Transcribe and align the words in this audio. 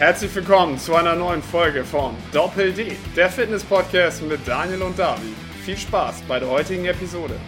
Herzlich 0.00 0.34
willkommen 0.34 0.78
zu 0.78 0.94
einer 0.94 1.14
neuen 1.14 1.42
Folge 1.42 1.84
von 1.84 2.16
Doppel 2.32 2.72
D, 2.72 2.96
der 3.14 3.28
Fitness-Podcast 3.28 4.22
mit 4.22 4.40
Daniel 4.48 4.80
und 4.80 4.98
David. 4.98 5.36
Viel 5.62 5.76
Spaß 5.76 6.22
bei 6.22 6.38
der 6.38 6.48
heutigen 6.48 6.86
Episode. 6.86 7.38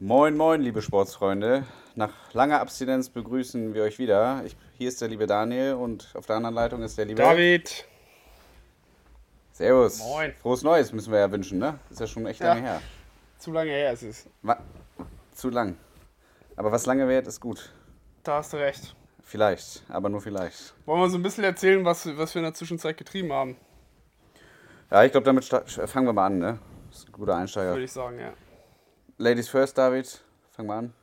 Moin, 0.00 0.36
moin, 0.36 0.60
liebe 0.60 0.82
Sportsfreunde. 0.82 1.64
Nach 1.94 2.12
langer 2.34 2.60
Abstinenz 2.60 3.08
begrüßen 3.08 3.72
wir 3.72 3.84
euch 3.84 3.98
wieder. 3.98 4.42
Ich, 4.44 4.54
hier 4.76 4.88
ist 4.88 5.00
der 5.00 5.08
liebe 5.08 5.26
Daniel 5.26 5.72
und 5.72 6.10
auf 6.12 6.26
der 6.26 6.36
anderen 6.36 6.54
Leitung 6.54 6.82
ist 6.82 6.98
der 6.98 7.06
liebe 7.06 7.22
David. 7.22 7.86
Servus. 9.52 9.98
Moin. 10.00 10.34
Frohes 10.42 10.62
Neues 10.62 10.92
müssen 10.92 11.10
wir 11.10 11.20
ja 11.20 11.32
wünschen, 11.32 11.58
ne? 11.58 11.78
Ist 11.88 12.00
ja 12.00 12.06
schon 12.06 12.26
echt 12.26 12.40
Ja. 12.40 12.48
lange 12.48 12.62
her. 12.62 12.82
Zu 13.38 13.50
lange 13.50 13.70
her 13.70 13.92
ist 13.94 14.02
es. 14.02 14.26
Wa 14.42 14.58
zu 15.34 15.48
lang. 15.48 15.76
Aber 16.56 16.72
was 16.72 16.86
lange 16.86 17.08
währt, 17.08 17.26
ist 17.26 17.40
gut. 17.40 17.72
Da 18.22 18.36
hast 18.36 18.52
du 18.52 18.56
recht. 18.58 18.94
Vielleicht, 19.22 19.82
aber 19.88 20.08
nur 20.08 20.20
vielleicht. 20.20 20.74
Wollen 20.84 21.00
wir 21.00 21.08
so 21.08 21.16
ein 21.16 21.22
bisschen 21.22 21.44
erzählen, 21.44 21.84
was, 21.84 22.06
was 22.18 22.34
wir 22.34 22.40
in 22.40 22.44
der 22.44 22.54
Zwischenzeit 22.54 22.96
getrieben 22.96 23.32
haben, 23.32 23.56
Ja, 24.90 25.04
ich 25.04 25.12
glaube, 25.12 25.24
damit 25.24 25.44
fangen 25.44 26.06
wir 26.06 26.12
mal 26.12 26.26
an, 26.26 26.38
ne? 26.38 26.58
Das 26.90 26.98
ist 26.98 27.08
ein 27.08 27.12
guter 27.12 27.36
Einsteiger. 27.36 27.70
würde 27.70 27.84
ich 27.84 27.92
sagen, 27.92 28.18
ja. 28.18 28.32
Ladies 29.16 29.48
first, 29.48 29.78
David. 29.78 30.20
Fangen 30.50 30.68
wir 30.68 30.74
an. 30.74 30.94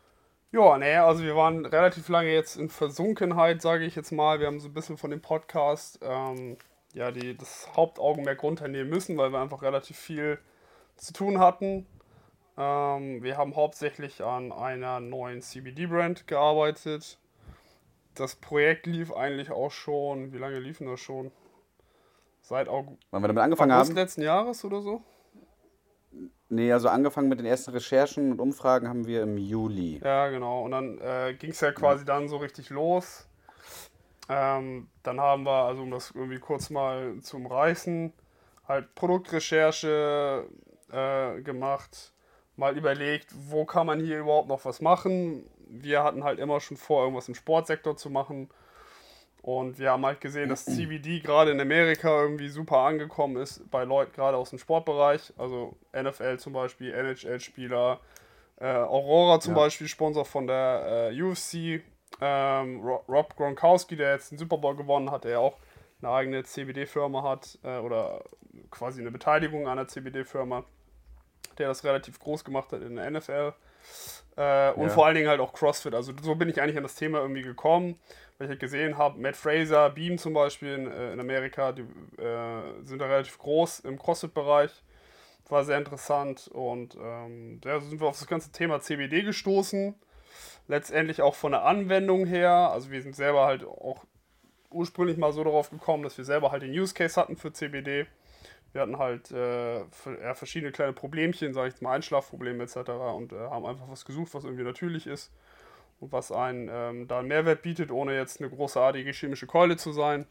Ja, 0.52 0.78
nee, 0.78 0.96
also 0.96 1.24
wir 1.24 1.36
waren 1.36 1.66
relativ 1.66 2.10
lange 2.10 2.32
jetzt 2.32 2.56
in 2.58 2.70
Versunkenheit, 2.70 3.62
sage 3.62 3.86
ich 3.86 3.96
jetzt 3.96 4.12
mal. 4.12 4.40
Wir 4.40 4.48
haben 4.48 4.60
so 4.60 4.68
ein 4.68 4.74
bisschen 4.74 4.98
von 4.98 5.12
dem 5.12 5.22
Podcast 5.22 6.00
ähm, 6.02 6.58
ja, 6.94 7.12
die, 7.12 7.38
das 7.38 7.68
Hauptaugenmerk 7.76 8.42
runternehmen 8.44 8.90
müssen, 8.90 9.18
weil 9.18 9.32
wir 9.32 9.40
einfach 9.40 9.62
relativ 9.62 9.98
viel 9.98 10.40
zu 10.96 11.14
tun 11.14 11.40
hatten. 11.40 11.86
Ähm, 12.60 13.24
wir 13.24 13.38
haben 13.38 13.56
hauptsächlich 13.56 14.22
an 14.22 14.52
einer 14.52 15.00
neuen 15.00 15.42
CBD-Brand 15.42 16.28
gearbeitet. 16.28 17.18
Das 18.16 18.36
Projekt 18.36 18.86
lief 18.86 19.14
eigentlich 19.14 19.50
auch 19.50 19.72
schon, 19.72 20.34
wie 20.34 20.38
lange 20.38 20.60
lief 20.60 20.80
denn 20.80 20.88
das 20.88 21.00
schon? 21.00 21.32
Seit 22.42 22.68
August, 22.68 23.00
Wann 23.12 23.24
wir 23.24 23.30
damit 23.30 23.44
angefangen 23.44 23.72
August 23.72 23.92
haben? 23.92 23.96
letzten 23.96 24.22
Jahres 24.24 24.66
oder 24.66 24.82
so? 24.82 25.02
Nee, 26.50 26.74
also 26.74 26.90
angefangen 26.90 27.30
mit 27.30 27.40
den 27.40 27.46
ersten 27.46 27.72
Recherchen 27.72 28.32
und 28.32 28.42
Umfragen 28.42 28.90
haben 28.90 29.06
wir 29.06 29.22
im 29.24 29.38
Juli. 29.38 30.02
Ja, 30.04 30.30
genau. 30.30 30.64
Und 30.64 30.72
dann 30.72 30.98
äh, 31.00 31.36
ging 31.36 31.52
es 31.52 31.62
ja 31.62 31.72
quasi 31.72 32.04
dann 32.04 32.28
so 32.28 32.38
richtig 32.38 32.72
los. 32.72 33.28
Ähm, 34.28 34.90
dann 35.04 35.22
haben 35.22 35.44
wir, 35.44 35.64
also 35.66 35.84
um 35.84 35.92
das 35.92 36.12
irgendwie 36.12 36.40
kurz 36.40 36.70
mal 36.72 37.20
zu 37.22 37.38
umreißen, 37.38 38.12
halt 38.68 38.94
Produktrecherche 38.96 40.46
äh, 40.92 41.42
gemacht, 41.42 42.14
mal 42.60 42.78
überlegt, 42.78 43.34
wo 43.50 43.66
kann 43.66 43.88
man 43.88 44.00
hier 44.00 44.20
überhaupt 44.20 44.50
noch 44.50 44.64
was 44.66 44.82
machen. 44.82 45.50
Wir 45.68 46.04
hatten 46.04 46.24
halt 46.24 46.40
immer 46.40 46.60
schon 46.60 46.78
vor, 46.78 47.02
irgendwas 47.04 47.28
im 47.28 47.36
Sportsektor 47.36 47.96
zu 47.98 48.10
machen. 48.10 48.50
Und 49.42 49.80
wir 49.80 49.92
haben 49.92 50.06
halt 50.06 50.20
gesehen, 50.20 50.50
dass 50.50 50.66
CBD 50.66 51.22
gerade 51.22 51.52
in 51.52 51.62
Amerika 51.62 52.10
irgendwie 52.24 52.50
super 52.50 52.80
angekommen 52.80 53.38
ist 53.38 53.70
bei 53.72 53.86
Leuten 53.86 54.12
gerade 54.12 54.36
aus 54.38 54.50
dem 54.50 54.60
Sportbereich. 54.60 55.34
Also 55.38 55.78
NFL 55.94 56.38
zum 56.40 56.52
Beispiel, 56.54 56.92
NHL-Spieler, 56.94 58.00
äh, 58.60 58.66
Aurora 58.66 59.40
zum 59.40 59.54
Ja. 59.56 59.62
Beispiel, 59.62 59.88
Sponsor 59.88 60.26
von 60.26 60.46
der 60.46 61.12
äh, 61.14 61.22
UFC. 61.22 61.82
Ähm, 62.22 62.82
Ro- 62.82 63.04
Rob 63.08 63.36
Gronkowski, 63.38 63.96
der 63.96 64.14
jetzt 64.16 64.32
den 64.32 64.38
Super 64.38 64.58
Bowl 64.58 64.76
gewonnen 64.76 65.10
hat, 65.10 65.24
der 65.24 65.32
ja 65.32 65.40
auch 65.40 65.58
eine 66.02 66.12
eigene 66.12 66.44
CBD-Firma 66.44 67.24
hat 67.24 67.58
äh, 67.64 67.78
oder 67.78 68.24
quasi 68.72 69.00
eine 69.00 69.12
Beteiligung 69.12 69.68
an 69.68 69.78
einer 69.80 69.88
CBD-Firma, 69.88 70.66
der 71.60 71.68
das 71.68 71.84
relativ 71.84 72.20
groß 72.20 72.44
gemacht 72.44 72.72
hat 72.72 72.82
in 72.82 72.96
der 72.96 73.10
NFL. 73.12 73.54
Äh, 74.36 74.72
und 74.72 74.88
Ja. 74.88 74.90
vor 74.90 75.06
allen 75.06 75.16
Dingen 75.16 75.28
halt 75.28 75.40
auch 75.40 75.54
CrossFit. 75.54 75.94
Also 75.94 76.14
so 76.22 76.36
bin 76.36 76.50
ich 76.50 76.62
eigentlich 76.62 76.78
an 76.78 76.84
das 76.84 76.96
Thema 76.96 77.20
irgendwie 77.20 77.42
gekommen, 77.42 78.00
weil 78.38 78.46
ich 78.46 78.50
halt 78.50 78.60
gesehen 78.60 78.98
habe, 78.98 79.20
Matt 79.20 79.36
Fraser, 79.36 79.90
Beam 79.90 80.18
zum 80.18 80.34
Beispiel 80.34 80.74
in, 80.74 80.88
äh, 80.92 81.14
in 81.14 81.20
Amerika, 81.20 81.72
die 81.72 81.82
äh, 81.82 82.84
sind 82.84 83.00
da 83.00 83.06
relativ 83.08 83.38
groß 83.38 83.82
im 83.82 84.00
CrossFit-Bereich. 84.00 84.72
War 85.50 85.64
sehr 85.64 85.80
interessant 85.80 86.48
und 86.54 86.96
ähm, 87.02 87.60
so 87.64 87.80
sind 87.80 88.00
wir 88.00 88.08
auf 88.08 88.20
das 88.20 88.28
ganze 88.28 88.52
Thema 88.52 88.82
CBD 88.82 89.24
gestoßen. 89.24 89.96
Letztendlich 90.68 91.24
auch 91.24 91.34
von 91.34 91.54
der 91.54 91.64
Anwendung 91.66 92.28
her. 92.28 92.52
Also 92.52 92.92
wir 92.92 93.02
sind 93.02 93.16
selber 93.16 93.46
halt 93.48 93.66
auch 93.66 94.06
ursprünglich 94.70 95.18
mal 95.18 95.34
so 95.34 95.44
darauf 95.44 95.72
gekommen, 95.72 96.04
dass 96.04 96.16
wir 96.20 96.26
selber 96.26 96.52
halt 96.52 96.62
den 96.62 96.72
Use 96.72 96.94
Case 96.94 97.20
hatten 97.20 97.36
für 97.36 97.52
CBD. 97.52 98.06
Wir 98.72 98.82
hatten 98.82 98.98
halt 99.00 99.32
äh, 99.32 99.80
ja, 99.80 100.34
verschiedene 100.36 100.72
kleine 100.72 100.94
Problemchen, 100.94 101.54
sage 101.54 101.70
ich 101.70 101.74
jetzt 101.76 101.82
mal 101.82 101.94
Einschlafprobleme 101.94 102.64
etc. 102.64 102.78
und 103.16 103.34
äh, 103.34 103.36
haben 103.38 103.66
einfach 103.66 103.90
was 103.90 104.06
gesucht, 104.06 104.34
was 104.34 104.44
irgendwie 104.44 104.64
natürlich 104.64 105.08
ist 105.08 105.32
und 106.00 106.12
was 106.12 106.32
einen 106.32 106.70
ähm, 106.72 107.08
da 107.08 107.20
einen 107.20 107.28
Mehrwert 107.28 107.62
bietet, 107.62 107.92
ohne 107.92 108.16
jetzt 108.16 108.40
eine 108.40 108.50
großartige 108.50 109.12
chemische 109.12 109.48
Keule 109.48 109.78
zu 109.78 109.92
sein. 109.92 110.26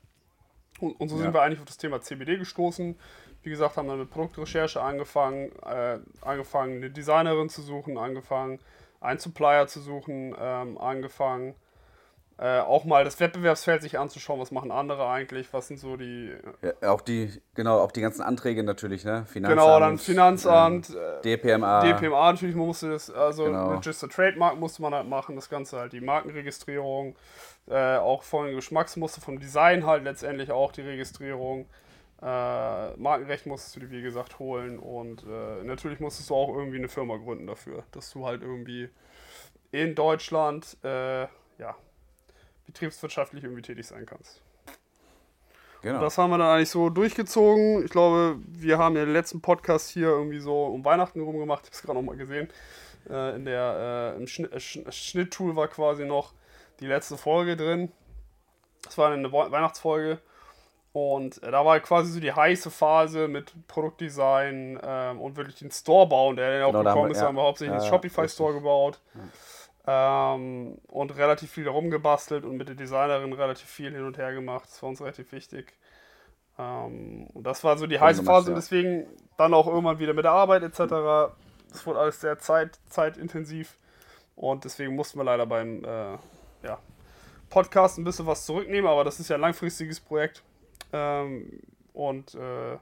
Und, 0.80 0.92
und 1.00 1.08
so 1.08 1.16
Ja. 1.16 1.22
sind 1.22 1.34
wir 1.34 1.42
eigentlich 1.42 1.58
auf 1.58 1.64
das 1.66 1.78
Thema 1.78 2.00
CBD 2.00 2.36
gestoßen. 2.38 2.96
Wie 3.42 3.50
gesagt, 3.50 3.76
haben 3.76 3.88
dann 3.88 3.98
mit 3.98 4.10
Produktrecherche 4.10 4.80
angefangen, 4.80 5.50
äh, 5.66 5.98
angefangen 6.20 6.76
eine 6.76 6.90
Designerin 6.90 7.48
zu 7.48 7.62
suchen, 7.62 7.98
angefangen 7.98 8.60
einen 9.00 9.18
Supplier 9.18 9.66
zu 9.66 9.80
suchen, 9.80 10.34
ähm, 10.38 10.78
angefangen 10.78 11.54
äh, 12.40 12.60
auch 12.60 12.84
mal 12.84 13.02
das 13.02 13.18
Wettbewerbsfeld 13.18 13.82
sich 13.82 13.98
anzuschauen, 13.98 14.38
was 14.38 14.52
machen 14.52 14.70
andere 14.70 15.08
eigentlich, 15.08 15.52
was 15.52 15.66
sind 15.66 15.78
so 15.78 15.96
die 15.96 16.32
Ja, 16.62 16.92
auch 16.92 17.00
die, 17.00 17.32
genau, 17.54 17.80
auch 17.80 17.90
die 17.90 18.00
ganzen 18.00 18.22
Anträge 18.22 18.62
natürlich, 18.62 19.04
ne? 19.04 19.26
Finanzamt. 19.26 19.60
Genau, 19.60 19.80
dann 19.80 19.98
Finanzamt, 19.98 20.90
ähm, 20.90 20.96
äh, 20.96 21.36
DPMA. 21.36 21.80
DPMA 21.80 22.32
natürlich, 22.32 22.54
musste 22.54 22.90
das, 22.90 23.10
also 23.10 23.44
Genau. 23.44 23.74
Register 23.74 24.08
Trademark 24.08 24.56
musste 24.56 24.82
man 24.82 24.94
halt 24.94 25.08
machen, 25.08 25.34
das 25.34 25.50
Ganze 25.50 25.78
halt 25.78 25.92
die 25.92 26.00
Markenregistrierung, 26.00 27.16
äh, 27.66 27.96
auch 27.96 28.22
von 28.22 28.54
Geschmacksmuster, 28.54 29.20
vom 29.20 29.40
Design 29.40 29.84
halt 29.84 30.04
letztendlich 30.04 30.52
auch 30.52 30.70
die 30.70 30.82
Registrierung. 30.82 31.66
Äh, 32.22 32.96
Markenrecht 32.96 33.46
musstest 33.46 33.74
du 33.76 33.80
dir 33.80 33.90
wie 33.90 34.02
gesagt 34.02 34.38
holen 34.38 34.78
und 34.78 35.24
äh, 35.24 35.64
natürlich 35.64 35.98
musstest 35.98 36.30
du 36.30 36.36
auch 36.36 36.54
irgendwie 36.54 36.78
eine 36.78 36.88
Firma 36.88 37.16
gründen 37.16 37.48
dafür, 37.48 37.82
dass 37.90 38.10
du 38.12 38.26
halt 38.26 38.42
irgendwie 38.42 38.88
in 39.72 39.94
Deutschland 39.96 40.76
äh, 40.84 41.22
ja, 41.58 41.76
betriebswirtschaftlich 42.68 43.42
irgendwie 43.44 43.62
tätig 43.62 43.86
sein 43.86 44.06
kannst. 44.06 44.40
Genau. 45.82 46.00
Das 46.00 46.18
haben 46.18 46.30
wir 46.30 46.38
dann 46.38 46.48
eigentlich 46.48 46.70
so 46.70 46.90
durchgezogen. 46.90 47.84
Ich 47.84 47.90
glaube, 47.90 48.36
wir 48.46 48.78
haben 48.78 48.96
ja 48.96 49.04
den 49.04 49.12
letzten 49.12 49.40
Podcast 49.40 49.90
hier 49.90 50.08
irgendwie 50.08 50.40
so 50.40 50.64
um 50.66 50.84
Weihnachten 50.84 51.20
rum 51.20 51.38
gemacht. 51.38 51.62
Ich 51.64 51.68
habe 51.70 51.74
es 51.76 51.82
gerade 51.82 51.98
noch 51.98 52.02
mal 52.04 52.16
gesehen. 52.16 52.48
Äh, 53.08 53.36
in 53.36 53.44
der, 53.44 54.14
äh, 54.14 54.16
Im 54.20 54.26
Schnitt, 54.26 54.52
äh, 54.52 54.56
Schn- 54.56 54.90
Schnitttool 54.90 55.54
war 55.56 55.68
quasi 55.68 56.04
noch 56.04 56.32
die 56.80 56.86
letzte 56.86 57.16
Folge 57.16 57.56
drin. 57.56 57.92
Das 58.82 58.98
war 58.98 59.12
eine 59.12 59.30
Wei- 59.32 59.50
Weihnachtsfolge. 59.50 60.18
Und 60.92 61.40
äh, 61.44 61.50
da 61.52 61.64
war 61.64 61.78
quasi 61.78 62.10
so 62.12 62.18
die 62.18 62.32
heiße 62.32 62.70
Phase 62.72 63.28
mit 63.28 63.52
Produktdesign 63.68 64.80
ähm, 64.82 65.20
und 65.20 65.36
wirklich 65.36 65.56
den 65.60 65.70
Store 65.70 66.08
bauen, 66.08 66.34
der 66.34 66.58
dann 66.58 66.62
auch 66.64 66.72
Genau, 66.72 66.82
da 66.82 66.90
haben 66.90 66.94
gekommen 66.96 67.08
wir- 67.10 67.12
ist. 67.14 67.20
ja. 67.20 67.26
Haben 67.28 67.36
wir 67.36 67.42
hauptsächlich 67.42 67.74
Ja, 67.74 67.78
den 67.78 67.84
ja, 67.84 67.90
Shopify-Store 67.90 68.54
gebaut. 68.54 69.00
Ähm, 69.90 70.76
und 70.86 71.16
relativ 71.16 71.50
viel 71.50 71.66
rumgebastelt 71.66 72.44
und 72.44 72.58
mit 72.58 72.68
der 72.68 72.74
Designerin 72.74 73.32
relativ 73.32 73.66
viel 73.66 73.90
hin 73.90 74.04
und 74.04 74.18
her 74.18 74.34
gemacht. 74.34 74.68
Das 74.68 74.82
war 74.82 74.90
uns 74.90 75.00
relativ 75.00 75.32
wichtig. 75.32 75.72
Ähm, 76.58 77.26
und 77.32 77.46
das 77.46 77.64
war 77.64 77.78
so 77.78 77.86
die 77.86 77.98
heiße 77.98 78.22
Phase 78.22 78.50
und 78.50 78.56
ja. 78.56 78.60
deswegen 78.60 79.06
dann 79.38 79.54
auch 79.54 79.66
irgendwann 79.66 79.98
wieder 79.98 80.12
mit 80.12 80.26
der 80.26 80.32
Arbeit 80.32 80.62
etc. 80.62 81.32
Das 81.70 81.86
wurde 81.86 82.00
alles 82.00 82.20
sehr 82.20 82.38
zeit, 82.38 82.78
zeitintensiv 82.90 83.78
und 84.36 84.64
deswegen 84.64 84.94
mussten 84.94 85.18
wir 85.18 85.24
leider 85.24 85.46
beim 85.46 85.82
äh, 85.84 86.18
ja, 86.64 86.78
Podcast 87.48 87.96
ein 87.96 88.04
bisschen 88.04 88.26
was 88.26 88.44
zurücknehmen, 88.44 88.90
aber 88.90 89.04
das 89.04 89.20
ist 89.20 89.30
ja 89.30 89.36
ein 89.36 89.40
langfristiges 89.40 90.00
Projekt 90.00 90.42
ähm, 90.92 91.60
und 91.94 92.34
äh, 92.34 92.76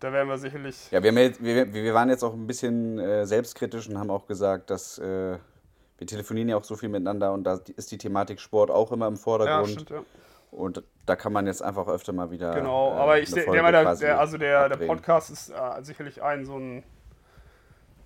da 0.00 0.12
werden 0.12 0.28
wir 0.28 0.38
sicherlich 0.38 0.90
Ja, 0.90 1.00
wir, 1.00 1.12
jetzt, 1.12 1.42
wir, 1.42 1.72
wir 1.72 1.94
waren 1.94 2.08
jetzt 2.08 2.24
auch 2.24 2.32
ein 2.32 2.46
bisschen 2.46 2.98
äh, 2.98 3.24
selbstkritisch 3.24 3.88
und 3.88 3.98
haben 3.98 4.10
auch 4.10 4.26
gesagt, 4.26 4.70
dass 4.70 4.98
äh, 4.98 5.38
wir 5.98 6.06
telefonieren 6.06 6.48
ja 6.48 6.56
auch 6.56 6.64
so 6.64 6.76
viel 6.76 6.88
miteinander 6.88 7.32
und 7.32 7.44
da 7.44 7.60
ist 7.76 7.90
die 7.90 7.98
Thematik 7.98 8.40
Sport 8.40 8.70
auch 8.70 8.92
immer 8.92 9.08
im 9.08 9.14
ja, 9.14 9.20
Vordergrund. 9.20 9.68
stimmt, 9.68 9.90
ja. 9.90 10.02
und 10.52 10.82
da 11.06 11.16
kann 11.16 11.32
man 11.32 11.46
jetzt 11.46 11.62
einfach 11.62 11.88
öfter 11.88 12.12
mal 12.12 12.30
wieder. 12.30 12.54
Genau, 12.54 12.92
äh, 12.92 12.96
aber 12.98 13.18
ich 13.20 13.30
denke 13.30 13.60
mal, 13.60 13.72
der, 13.72 13.94
der, 13.96 14.20
also 14.20 14.38
der, 14.38 14.68
der. 14.68 14.86
Podcast 14.86 15.30
ist 15.30 15.50
äh, 15.50 15.82
sicherlich 15.82 16.22
ein 16.22 16.46
so 16.46 16.56
ein. 16.56 16.84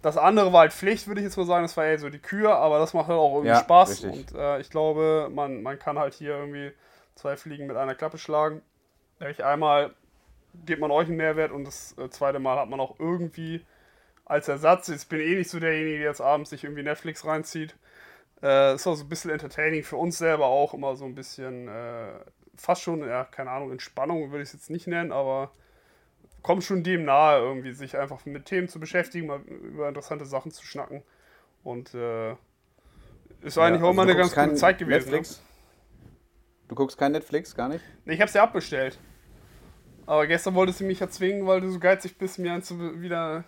Das 0.00 0.16
andere 0.16 0.52
war 0.52 0.62
halt 0.62 0.72
Pflicht, 0.72 1.06
würde 1.06 1.20
ich 1.20 1.26
jetzt 1.26 1.36
mal 1.36 1.46
sagen. 1.46 1.62
Das 1.62 1.76
war 1.76 1.84
eher 1.84 1.98
so 1.98 2.10
die 2.10 2.18
Kür, 2.18 2.56
aber 2.56 2.80
das 2.80 2.92
macht 2.92 3.06
halt 3.06 3.18
auch 3.18 3.34
irgendwie 3.34 3.50
Ja, 3.50 3.60
Spaß. 3.60 3.90
richtig. 3.90 4.32
Und 4.32 4.38
äh, 4.38 4.58
ich 4.58 4.68
glaube, 4.68 5.28
man, 5.32 5.62
man 5.62 5.78
kann 5.78 5.96
halt 5.96 6.14
hier 6.14 6.36
irgendwie 6.36 6.72
zwei 7.14 7.36
Fliegen 7.36 7.68
mit 7.68 7.76
einer 7.76 7.94
Klappe 7.94 8.18
schlagen. 8.18 8.62
Nämlich 9.20 9.44
einmal 9.44 9.94
gibt 10.66 10.80
man 10.80 10.90
euch 10.90 11.06
einen 11.06 11.18
Mehrwert 11.18 11.52
und 11.52 11.64
das 11.64 11.96
äh, 11.98 12.10
zweite 12.10 12.40
Mal 12.40 12.58
hat 12.58 12.68
man 12.68 12.80
auch 12.80 12.98
irgendwie 12.98 13.64
als 14.24 14.48
Ersatz. 14.48 14.88
Ich 14.88 15.08
bin 15.08 15.20
eh 15.20 15.36
nicht 15.36 15.50
so 15.50 15.60
derjenige, 15.60 15.98
der 15.98 16.08
jetzt 16.08 16.20
abends 16.20 16.50
sich 16.50 16.64
irgendwie 16.64 16.82
Netflix 16.82 17.24
reinzieht. 17.24 17.76
Äh, 18.42 18.74
ist 18.74 18.86
auch 18.86 18.94
so 18.94 19.04
ein 19.04 19.08
bisschen 19.08 19.30
entertaining 19.30 19.84
für 19.84 19.96
uns 19.96 20.18
selber 20.18 20.46
auch, 20.46 20.74
immer 20.74 20.96
so 20.96 21.04
ein 21.04 21.14
bisschen 21.14 21.68
äh, 21.68 22.12
fast 22.56 22.82
schon, 22.82 23.00
ja, 23.06 23.24
keine 23.24 23.50
Ahnung, 23.50 23.70
Entspannung 23.72 24.30
würde 24.30 24.42
ich 24.42 24.48
es 24.48 24.54
jetzt 24.54 24.70
nicht 24.70 24.86
nennen, 24.86 25.12
aber 25.12 25.52
kommt 26.42 26.64
schon 26.64 26.82
dem 26.82 27.04
nahe, 27.04 27.40
irgendwie 27.40 27.72
sich 27.72 27.96
einfach 27.96 28.24
mit 28.26 28.46
Themen 28.46 28.68
zu 28.68 28.80
beschäftigen, 28.80 29.26
mal 29.26 29.40
über 29.42 29.88
interessante 29.88 30.24
Sachen 30.26 30.50
zu 30.50 30.64
schnacken. 30.66 31.02
Und 31.62 31.94
äh, 31.94 32.32
Ist 33.42 33.58
eigentlich 33.58 33.82
Ja, 33.82 33.86
auch 33.86 33.92
also 33.92 33.92
mal 33.92 34.06
du 34.06 34.12
eine 34.12 34.16
ganz 34.16 34.36
gute 34.38 34.54
Zeit 34.54 34.78
gewesen. 34.78 35.12
Ne? 35.12 35.18
Netflix? 35.18 35.42
Du 36.68 36.74
guckst 36.74 36.98
kein 36.98 37.12
Netflix, 37.12 37.54
gar 37.54 37.68
nicht? 37.68 37.84
Nee, 38.04 38.14
ich 38.14 38.20
hab's 38.20 38.34
ja 38.34 38.42
abbestellt. 38.42 38.98
Aber 40.06 40.26
gestern 40.26 40.54
wolltest 40.54 40.80
du 40.80 40.84
mich 40.84 41.00
ja 41.00 41.08
zwingen, 41.08 41.46
weil 41.46 41.60
du 41.60 41.70
so 41.70 41.78
geizig 41.78 42.18
bist, 42.18 42.38
mir 42.38 42.52
ein 42.52 42.62
zu, 42.62 43.00
wieder 43.00 43.44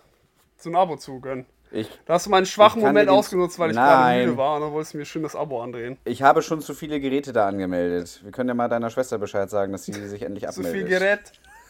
so 0.57 0.69
ein 0.69 0.75
Abo 0.75 0.97
zu 0.97 1.19
gönnen. 1.19 1.45
Ich, 1.71 1.89
Da 2.05 2.13
hast 2.13 2.27
du 2.27 2.29
meinen 2.29 2.45
schwachen 2.45 2.81
Moment 2.81 3.09
ausgenutzt, 3.09 3.59
weil 3.59 3.71
ich 3.71 3.75
gerade 3.75 4.01
Nein. 4.01 4.25
müde 4.27 4.37
war 4.37 4.55
und 4.55 4.61
dann 4.61 4.71
wolltest 4.71 4.93
du 4.93 4.97
mir 4.99 5.05
schön 5.05 5.23
das 5.23 5.35
Abo 5.35 5.61
andrehen. 5.61 5.97
ich 6.05 6.21
habe 6.21 6.41
schon 6.41 6.61
zu 6.61 6.73
viele 6.73 6.99
Geräte 6.99 7.33
da 7.33 7.47
angemeldet. 7.47 8.21
Wir 8.23 8.31
können 8.31 8.47
ja 8.49 8.55
mal 8.55 8.69
deiner 8.69 8.89
Schwester 8.89 9.17
Bescheid 9.17 9.49
sagen, 9.49 9.71
dass 9.71 9.83
sie 9.85 9.93
sich 10.07 10.21
endlich 10.21 10.47
abmeldet. 10.47 10.73
viel 10.73 10.87
Gerät. 10.87 11.19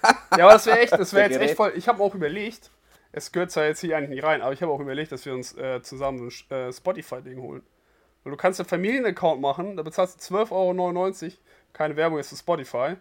Ja, 0.38 0.44
aber 0.46 0.54
das 0.54 0.68
wäre 0.68 0.80
echt, 0.80 0.92
das 0.94 1.14
wäre 1.14 1.24
jetzt 1.24 1.34
Gerät. 1.34 1.48
echt 1.50 1.58
voll. 1.58 1.74
Ich 1.76 1.88
habe 1.88 2.04
auch 2.04 2.14
überlegt, 2.14 2.70
es 3.12 3.32
gehört 3.32 3.50
zwar 3.50 3.64
jetzt 3.66 3.80
hier 3.80 3.98
eigentlich 3.98 4.10
nicht 4.12 4.24
rein, 4.24 4.44
aber 4.44 4.54
ich 4.54 4.62
habe 4.62 4.72
auch 4.72 4.80
überlegt, 4.80 5.12
dass 5.12 5.26
wir 5.26 5.34
uns 5.34 5.58
äh, 5.58 5.82
zusammen 5.82 6.20
so 6.20 6.26
ein 6.54 6.60
äh, 6.70 6.72
Spotify-Ding 6.72 7.42
holen. 7.42 7.64
Weil 8.24 8.32
du 8.32 8.38
kannst 8.38 8.60
einen 8.60 8.70
Familienaccount 8.70 9.42
machen, 9.42 9.78
da 9.78 9.82
bezahlst 9.84 10.30
du 10.30 10.36
12,99 10.36 11.24
Euro, 11.24 11.32
keine 11.74 11.96
Werbung 11.96 12.18
jetzt 12.20 12.30
für 12.30 12.36
Spotify. 12.36 12.96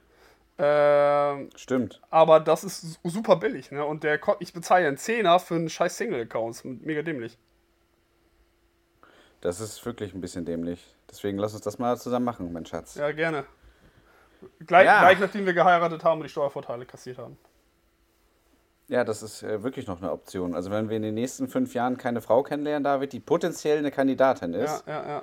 Ähm, 0.56 1.50
Stimmt. 1.56 2.00
aber 2.10 2.38
das 2.38 2.62
ist 2.62 2.80
su- 3.02 3.08
super 3.10 3.36
billig, 3.36 3.72
ne? 3.72 3.84
Und 3.84 4.04
der, 4.04 4.20
ich 4.38 4.52
bezahle 4.52 4.82
ja 4.82 4.88
einen 4.88 4.96
Zehner 4.98 5.40
für 5.40 5.54
einen 5.56 5.68
scheiß 5.68 5.96
Single-Account. 5.96 6.64
Mega 6.64 7.02
dämlich. 7.02 7.36
Das 9.40 9.60
ist 9.60 9.84
wirklich 9.84 10.14
ein 10.14 10.20
bisschen 10.20 10.44
dämlich. 10.44 10.94
Deswegen 11.10 11.38
lass 11.38 11.54
uns 11.54 11.62
das 11.62 11.78
mal 11.78 11.98
zusammen 11.98 12.24
machen, 12.24 12.52
mein 12.52 12.64
Schatz. 12.66 12.94
Ja, 12.94 13.10
gerne. 13.12 13.44
Gleich, 14.66 14.86
Ja. 14.86 15.00
gleich 15.00 15.18
nachdem 15.18 15.44
wir 15.46 15.54
geheiratet 15.54 16.04
haben 16.04 16.20
und 16.20 16.24
die 16.24 16.30
Steuervorteile 16.30 16.86
kassiert 16.86 17.18
haben. 17.18 17.36
Ja, 18.88 19.02
das 19.04 19.22
ist 19.22 19.42
äh, 19.42 19.62
wirklich 19.62 19.86
noch 19.86 19.98
eine 20.02 20.12
Option. 20.12 20.54
Also 20.54 20.70
wenn 20.70 20.88
wir 20.88 20.96
in 20.98 21.02
den 21.02 21.14
nächsten 21.14 21.48
fünf 21.48 21.74
Jahren 21.74 21.96
keine 21.96 22.20
Frau 22.20 22.42
kennenlernen, 22.42 22.84
David, 22.84 23.12
die 23.12 23.20
potenziell 23.20 23.78
eine 23.78 23.90
Kandidatin 23.90 24.52
Ja, 24.52 24.60
ist, 24.64 24.86
ja, 24.86 25.06
ja. 25.08 25.22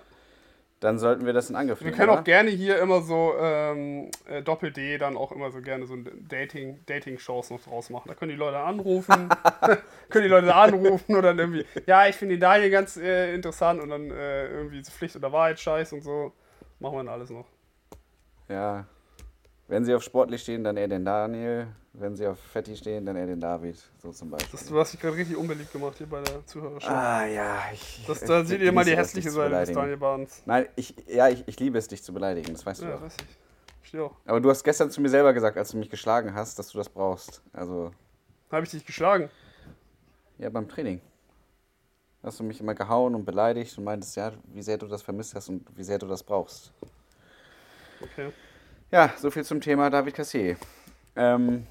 Dann 0.81 0.97
sollten 0.97 1.27
wir 1.27 1.33
das 1.33 1.49
in 1.49 1.55
Angriff 1.55 1.79
Wir 1.79 1.85
nehmen. 1.85 1.97
können 1.97 2.09
oder? 2.09 2.19
auch 2.19 2.23
gerne 2.23 2.49
hier 2.49 2.79
immer 2.79 3.01
so 3.01 3.35
ähm, 3.39 4.09
äh, 4.27 4.41
Doppel-D 4.41 4.97
dann 4.97 5.15
auch 5.15 5.31
immer 5.31 5.51
so 5.51 5.61
gerne 5.61 5.85
so 5.85 5.93
ein 5.93 6.09
Dating, 6.27 6.79
Dating-Shows 6.87 7.51
noch 7.51 7.61
draus 7.61 7.91
machen. 7.91 8.07
Da 8.07 8.15
können 8.15 8.31
die 8.31 8.37
Leute 8.37 8.57
anrufen, 8.57 9.29
können 10.09 10.23
die 10.23 10.29
Leute 10.29 10.53
anrufen 10.53 11.15
und 11.15 11.21
dann 11.21 11.37
irgendwie, 11.37 11.65
ja, 11.85 12.07
ich 12.07 12.15
finde 12.15 12.35
den 12.35 12.41
Daniel 12.41 12.71
ganz 12.71 12.97
äh, 12.97 13.33
interessant 13.35 13.79
und 13.79 13.89
dann 13.89 14.09
äh, 14.09 14.47
irgendwie 14.47 14.83
so 14.83 14.91
Pflicht 14.91 15.15
oder 15.15 15.31
Wahrheit, 15.31 15.59
Scheiß 15.59 15.93
und 15.93 16.01
so. 16.01 16.33
Machen 16.79 16.95
wir 16.95 17.03
dann 17.03 17.13
alles 17.13 17.29
noch. 17.29 17.45
Ja. 18.49 18.85
Wenn 19.71 19.85
sie 19.85 19.95
auf 19.95 20.03
sportlich 20.03 20.41
stehen, 20.41 20.65
dann 20.65 20.75
eher 20.75 20.89
den 20.89 21.05
Daniel. 21.05 21.65
Wenn 21.93 22.13
sie 22.13 22.27
auf 22.27 22.37
Fetti 22.37 22.75
stehen, 22.75 23.05
dann 23.05 23.15
eher 23.15 23.25
den 23.27 23.39
David. 23.39 23.81
So 24.03 24.11
zum 24.11 24.29
Beispiel. 24.29 24.49
Das, 24.51 24.67
du 24.67 24.77
hast 24.77 24.91
dich 24.91 24.99
gerade 24.99 25.15
richtig 25.15 25.37
unbeliebt 25.37 25.71
gemacht 25.71 25.97
hier 25.97 26.07
bei 26.07 26.21
der 26.21 26.45
Zuhörerschaft. 26.45 26.93
ah, 26.93 27.25
ja. 27.25 27.61
Ich, 27.71 28.03
das, 28.05 28.21
ich 28.21 28.27
da 28.27 28.43
seht 28.43 28.59
ihr 28.59 28.73
mal 28.73 28.83
die 28.83 28.97
hässliche 28.97 29.31
Seite 29.31 29.55
des. 29.55 29.71
Daniel 29.71 29.95
Barnes. 29.95 30.43
Nein, 30.45 30.67
ich, 30.75 30.93
ja, 31.07 31.29
ich, 31.29 31.47
ich 31.47 31.57
liebe 31.57 31.77
es, 31.77 31.87
dich 31.87 32.03
zu 32.03 32.13
beleidigen. 32.13 32.51
Das 32.51 32.65
weißt 32.65 32.81
du 32.81 32.85
Ja, 32.87 32.91
doch. 32.95 33.01
weiß 33.03 33.15
ich. 33.15 33.37
Verstehe 33.79 34.03
auch. 34.03 34.17
Aber 34.25 34.41
du 34.41 34.49
hast 34.49 34.61
gestern 34.61 34.91
zu 34.91 34.99
mir 34.99 35.07
selber 35.07 35.31
gesagt, 35.31 35.55
als 35.57 35.71
du 35.71 35.77
mich 35.77 35.89
geschlagen 35.89 36.33
hast, 36.33 36.59
dass 36.59 36.67
du 36.67 36.77
das 36.77 36.89
brauchst. 36.89 37.41
Also, 37.53 37.91
Habe 38.51 38.65
ich 38.65 38.71
dich 38.71 38.85
geschlagen? 38.85 39.29
ja, 40.37 40.49
beim 40.49 40.67
Training. 40.67 40.99
Hast 42.23 42.41
du 42.41 42.43
mich 42.43 42.59
immer 42.59 42.75
gehauen 42.75 43.15
und 43.15 43.23
beleidigt 43.23 43.77
und 43.77 43.85
meintest, 43.85 44.17
ja, 44.17 44.33
wie 44.53 44.63
sehr 44.63 44.77
du 44.77 44.87
das 44.87 45.01
vermisst 45.01 45.33
hast 45.33 45.47
und 45.47 45.65
wie 45.77 45.83
sehr 45.83 45.97
du 45.97 46.07
das 46.07 46.23
brauchst. 46.23 46.73
Okay. 48.01 48.33
Ja, 48.91 49.13
so 49.17 49.31
viel 49.31 49.43
zum 49.43 49.61
Thema 49.61 49.89
David 49.89 50.13
Cassier. 50.15 50.57
Ähm, 51.15 51.65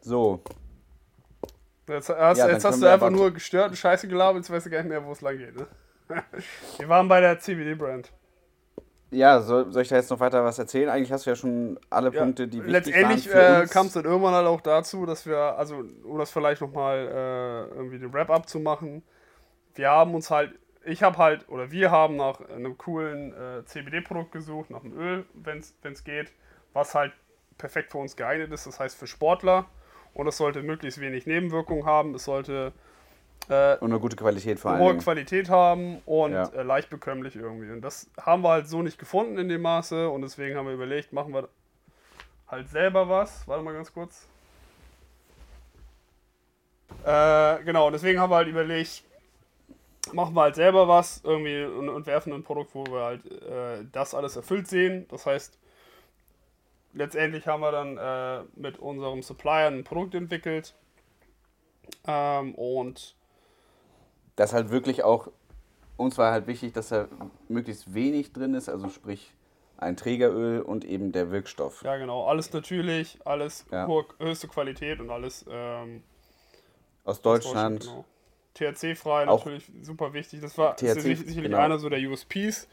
so, 0.00 0.40
Jetzt 1.88 2.08
hast, 2.08 2.38
Ja, 2.38 2.48
jetzt 2.48 2.64
hast 2.64 2.82
du 2.82 2.86
einfach 2.86 3.10
nur 3.10 3.32
gestört 3.32 3.70
und 3.70 3.76
Scheiße 3.76 4.08
gelabert, 4.08 4.38
jetzt 4.42 4.50
weißt 4.50 4.66
du 4.66 4.70
gar 4.70 4.78
nicht 4.78 4.88
mehr, 4.88 5.04
wo 5.04 5.12
es 5.12 5.20
lang 5.20 5.38
geht. 5.38 5.56
Ne? 5.56 5.66
Wir 6.78 6.88
waren 6.88 7.08
bei 7.08 7.20
der 7.20 7.38
CBD-Brand. 7.38 8.12
ja, 9.10 9.40
soll, 9.40 9.70
soll 9.72 9.82
ich 9.82 9.88
da 9.88 9.96
jetzt 9.96 10.10
noch 10.10 10.20
weiter 10.20 10.44
was 10.44 10.58
erzählen? 10.58 10.88
Eigentlich 10.88 11.12
hast 11.12 11.26
du 11.26 11.30
ja 11.30 11.36
schon 11.36 11.78
alle 11.90 12.12
Ja, 12.12 12.22
Punkte, 12.22 12.48
die 12.48 12.64
wichtig 12.64 12.94
Letztendlich 12.94 13.32
waren 13.32 13.62
für 13.62 13.62
äh, 13.64 13.66
kam 13.68 13.86
es 13.86 13.92
dann 13.92 14.04
irgendwann 14.04 14.34
halt 14.34 14.46
auch 14.46 14.60
dazu, 14.60 15.06
dass 15.06 15.26
wir, 15.26 15.38
also 15.38 15.84
um 16.04 16.18
das 16.18 16.30
vielleicht 16.30 16.60
nochmal 16.60 16.98
äh, 17.72 17.74
irgendwie 17.74 17.98
den 17.98 18.12
Wrap-up 18.12 18.48
zu 18.48 18.58
machen, 18.58 19.02
wir 19.74 19.90
haben 19.90 20.14
uns 20.14 20.30
halt, 20.30 20.58
ich 20.84 21.02
habe 21.02 21.18
halt, 21.18 21.48
oder 21.48 21.70
wir 21.70 21.90
haben 21.90 22.16
nach 22.16 22.40
einem 22.48 22.76
coolen 22.78 23.32
äh, 23.32 23.64
CBD-Produkt 23.64 24.32
gesucht, 24.32 24.70
nach 24.70 24.82
einem 24.82 24.98
Öl, 24.98 25.24
wenn 25.34 25.58
es 25.58 26.04
geht, 26.04 26.32
was 26.76 26.94
halt 26.94 27.12
perfekt 27.58 27.90
für 27.90 27.98
uns 27.98 28.14
geeignet 28.16 28.52
ist, 28.52 28.66
das 28.66 28.78
heißt 28.78 28.96
für 28.96 29.06
Sportler. 29.08 29.66
Und 30.14 30.26
es 30.28 30.36
sollte 30.36 30.62
möglichst 30.62 31.00
wenig 31.00 31.26
Nebenwirkungen 31.26 31.84
haben, 31.84 32.14
es 32.14 32.24
sollte 32.24 32.72
äh, 33.48 33.76
Und 33.78 33.90
eine 33.90 34.00
gute 34.00 34.16
Qualität 34.16 34.58
vor 34.58 34.72
allen 34.72 34.82
hohe. 34.82 34.96
Qualität 34.98 35.50
haben 35.50 35.98
und 36.06 36.32
Ja. 36.32 36.48
äh, 36.54 36.62
leicht 36.62 36.88
bekömmlich 36.90 37.36
irgendwie. 37.36 37.70
Und 37.70 37.82
das 37.82 38.08
haben 38.20 38.42
wir 38.42 38.50
halt 38.50 38.68
so 38.68 38.82
nicht 38.82 38.98
gefunden 38.98 39.38
in 39.38 39.48
dem 39.48 39.62
Maße 39.62 40.08
und 40.08 40.22
deswegen 40.22 40.56
haben 40.56 40.66
wir 40.66 40.74
überlegt, 40.74 41.12
machen 41.12 41.34
wir 41.34 41.48
halt 42.48 42.68
selber 42.68 43.08
was. 43.08 43.46
Warte 43.46 43.62
mal 43.62 43.74
ganz 43.74 43.92
kurz. 43.92 44.26
Äh, 47.04 47.62
genau, 47.64 47.86
und 47.86 47.92
deswegen 47.92 48.18
haben 48.18 48.30
wir 48.30 48.36
halt 48.36 48.48
überlegt, 48.48 49.04
machen 50.12 50.34
wir 50.34 50.42
halt 50.42 50.54
selber 50.54 50.88
was 50.88 51.20
irgendwie 51.24 51.64
und, 51.64 51.88
und 51.88 52.06
werfen 52.06 52.32
ein 52.32 52.42
Produkt, 52.42 52.74
wo 52.74 52.84
wir 52.86 53.02
halt 53.04 53.26
äh, 53.42 53.84
das 53.92 54.14
alles 54.14 54.34
erfüllt 54.36 54.66
sehen. 54.66 55.06
Das 55.08 55.26
heißt, 55.26 55.58
letztendlich 56.96 57.46
haben 57.46 57.60
wir 57.60 57.72
dann 57.72 57.96
äh, 57.96 58.44
mit 58.56 58.78
unserem 58.78 59.22
Supplier 59.22 59.68
ein 59.68 59.84
Produkt 59.84 60.14
entwickelt 60.14 60.74
ähm, 62.06 62.54
und 62.54 63.14
Das 64.34 64.52
halt 64.52 64.70
wirklich 64.70 65.04
auch, 65.04 65.28
uns 65.96 66.18
war 66.18 66.32
halt 66.32 66.46
wichtig, 66.46 66.72
dass 66.72 66.88
da 66.88 67.08
möglichst 67.48 67.94
wenig 67.94 68.32
drin 68.32 68.54
ist, 68.54 68.68
also 68.68 68.88
sprich 68.88 69.32
ein 69.78 69.96
Trägeröl 69.96 70.62
und 70.62 70.84
eben 70.86 71.12
der 71.12 71.30
Wirkstoff. 71.30 71.82
Ja, 71.82 71.96
genau. 71.98 72.26
Alles 72.26 72.52
natürlich, 72.52 73.18
alles 73.26 73.66
Ja. 73.70 73.86
höchste 74.18 74.48
Qualität 74.48 75.00
und 75.00 75.10
alles 75.10 75.44
ähm, 75.50 76.02
Aus 77.04 77.16
aus 77.16 77.22
Deutschland. 77.22 77.80
Genau. 77.80 78.04
THC-frei 78.54 79.26
natürlich 79.26 79.70
super 79.82 80.14
wichtig. 80.14 80.40
Das 80.40 80.56
war 80.56 80.76
THC, 80.76 80.94
sicherlich, 80.94 81.18
sicherlich 81.18 81.50
genau. 81.50 81.58
einer 81.58 81.78
so 81.78 81.90
der 81.90 82.00
USPs, 82.00 82.68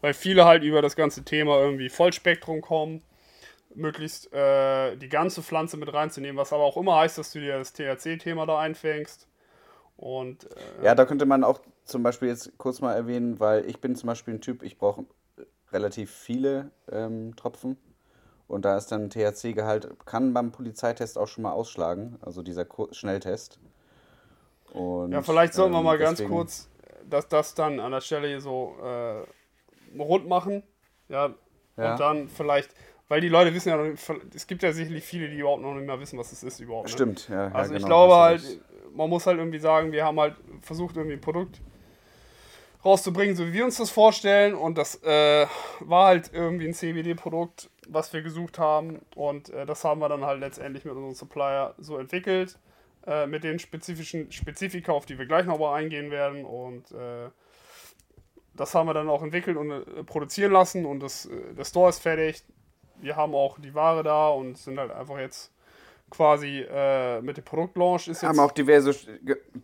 weil 0.00 0.12
viele 0.14 0.44
halt 0.46 0.64
über 0.64 0.82
das 0.82 0.96
ganze 0.96 1.22
Thema 1.24 1.60
irgendwie 1.60 1.88
Vollspektrum 1.88 2.60
kommen, 2.60 3.02
möglichst 3.78 4.32
äh, 4.32 4.96
die 4.96 5.08
ganze 5.08 5.42
Pflanze 5.42 5.76
mit 5.76 5.92
reinzunehmen, 5.92 6.36
was 6.36 6.52
aber 6.52 6.64
auch 6.64 6.76
immer 6.76 6.96
heißt, 6.96 7.16
dass 7.18 7.32
du 7.32 7.40
dir 7.40 7.58
das 7.58 7.72
THC-Thema 7.72 8.44
da 8.46 8.58
einfängst. 8.58 9.26
Und 9.96 10.44
äh, 10.80 10.84
Ja, 10.84 10.94
da 10.94 11.04
könnte 11.06 11.26
man 11.26 11.42
auch 11.44 11.60
zum 11.84 12.02
Beispiel 12.02 12.28
jetzt 12.28 12.56
kurz 12.58 12.80
mal 12.80 12.94
erwähnen, 12.94 13.40
weil 13.40 13.64
ich 13.68 13.80
bin 13.80 13.96
zum 13.96 14.06
Beispiel 14.08 14.34
ein 14.34 14.40
Typ, 14.40 14.62
ich 14.62 14.78
brauche 14.78 15.04
relativ 15.72 16.10
viele 16.12 16.70
ähm, 16.90 17.34
Tropfen. 17.36 17.76
Und 18.46 18.64
da 18.64 18.76
ist 18.78 18.90
dann 18.92 19.10
THC-Gehalt, 19.10 19.88
kann 20.06 20.32
beim 20.32 20.52
Polizeitest 20.52 21.18
auch 21.18 21.26
schon 21.28 21.42
mal 21.42 21.52
ausschlagen, 21.52 22.18
also 22.22 22.42
dieser 22.42 22.64
Kur 22.64 22.92
Schnelltest. 22.94 23.60
Und, 24.72 25.12
Ja, 25.12 25.22
vielleicht 25.22 25.54
sollten 25.54 25.72
wir 25.72 25.78
ähm, 25.78 25.84
mal 25.84 25.98
ganz 25.98 26.18
deswegen- 26.18 26.34
kurz 26.34 26.68
das, 27.08 27.28
das 27.28 27.54
dann 27.54 27.80
an 27.80 27.92
der 27.92 28.00
Stelle 28.00 28.28
hier 28.28 28.40
so 28.40 28.76
äh, 28.82 29.98
rund 30.00 30.28
machen. 30.28 30.62
Ja, 31.08 31.34
Ja. 31.76 31.92
und 31.92 32.00
dann 32.00 32.28
vielleicht, 32.28 32.74
weil 33.08 33.20
die 33.20 33.28
Leute 33.28 33.54
wissen 33.54 33.70
ja 33.70 33.76
noch 33.76 33.96
es 34.34 34.46
gibt 34.46 34.62
ja 34.62 34.72
sicherlich 34.72 35.04
viele, 35.04 35.28
die 35.28 35.38
überhaupt 35.38 35.62
noch 35.62 35.74
nicht 35.74 35.86
mehr 35.86 35.98
wissen, 36.00 36.18
was 36.18 36.32
es 36.32 36.42
ist 36.42 36.60
überhaupt. 36.60 36.88
Ne? 36.88 36.92
Stimmt, 36.92 37.28
ja. 37.28 37.48
ja, 37.48 37.54
Also 37.54 37.74
ich 37.74 37.82
genau, 37.82 38.06
glaube 38.06 38.14
hast 38.14 38.44
du 38.44 38.48
halt, 38.48 38.96
man 38.96 39.10
muss 39.10 39.26
halt 39.26 39.38
irgendwie 39.38 39.58
sagen, 39.58 39.92
wir 39.92 40.04
haben 40.04 40.20
halt 40.20 40.36
versucht, 40.60 40.96
irgendwie 40.96 41.16
ein 41.16 41.20
Produkt 41.20 41.60
rauszubringen, 42.84 43.36
so 43.36 43.46
wie 43.46 43.52
wir 43.52 43.64
uns 43.64 43.76
das 43.76 43.90
vorstellen. 43.90 44.54
Und 44.54 44.78
das 44.78 45.02
äh, 45.02 45.46
war 45.80 46.06
halt 46.06 46.30
irgendwie 46.32 46.66
ein 46.66 46.74
CBD-Produkt, 46.74 47.70
was 47.88 48.12
wir 48.12 48.22
gesucht 48.22 48.58
haben. 48.58 49.00
Und 49.14 49.50
äh, 49.50 49.66
das 49.66 49.84
haben 49.84 50.00
wir 50.00 50.08
dann 50.08 50.24
halt 50.24 50.40
letztendlich 50.40 50.84
mit 50.84 50.94
unserem 50.94 51.14
Supplier 51.14 51.74
so 51.78 51.98
entwickelt. 51.98 52.58
Äh, 53.06 53.26
mit 53.26 53.44
den 53.44 53.58
spezifischen 53.58 54.30
Spezifika, 54.32 54.92
auf 54.92 55.06
die 55.06 55.18
wir 55.18 55.26
gleich 55.26 55.46
nochmal 55.46 55.82
eingehen 55.82 56.10
werden. 56.10 56.44
Und 56.44 56.90
äh, 56.92 57.30
das 58.54 58.74
haben 58.74 58.86
wir 58.86 58.94
dann 58.94 59.08
auch 59.08 59.22
entwickelt 59.22 59.56
und 59.56 59.70
äh, 59.70 60.04
produzieren 60.04 60.52
lassen. 60.52 60.84
Und 60.84 61.00
das, 61.00 61.26
äh, 61.26 61.54
der 61.54 61.64
Store 61.64 61.88
ist 61.88 62.00
fertig. 62.00 62.44
Wir 63.00 63.16
haben 63.16 63.34
auch 63.34 63.58
die 63.58 63.74
Ware 63.74 64.02
da 64.02 64.28
und 64.28 64.56
sind 64.58 64.78
halt 64.78 64.90
einfach 64.90 65.18
jetzt 65.18 65.52
quasi 66.10 66.60
äh, 66.68 67.20
mit 67.20 67.36
dem 67.36 67.44
Produktlaunch 67.44 68.08
ist 68.08 68.22
jetzt. 68.22 68.24
haben 68.24 68.38
auch 68.40 68.52
diverse, 68.52 68.94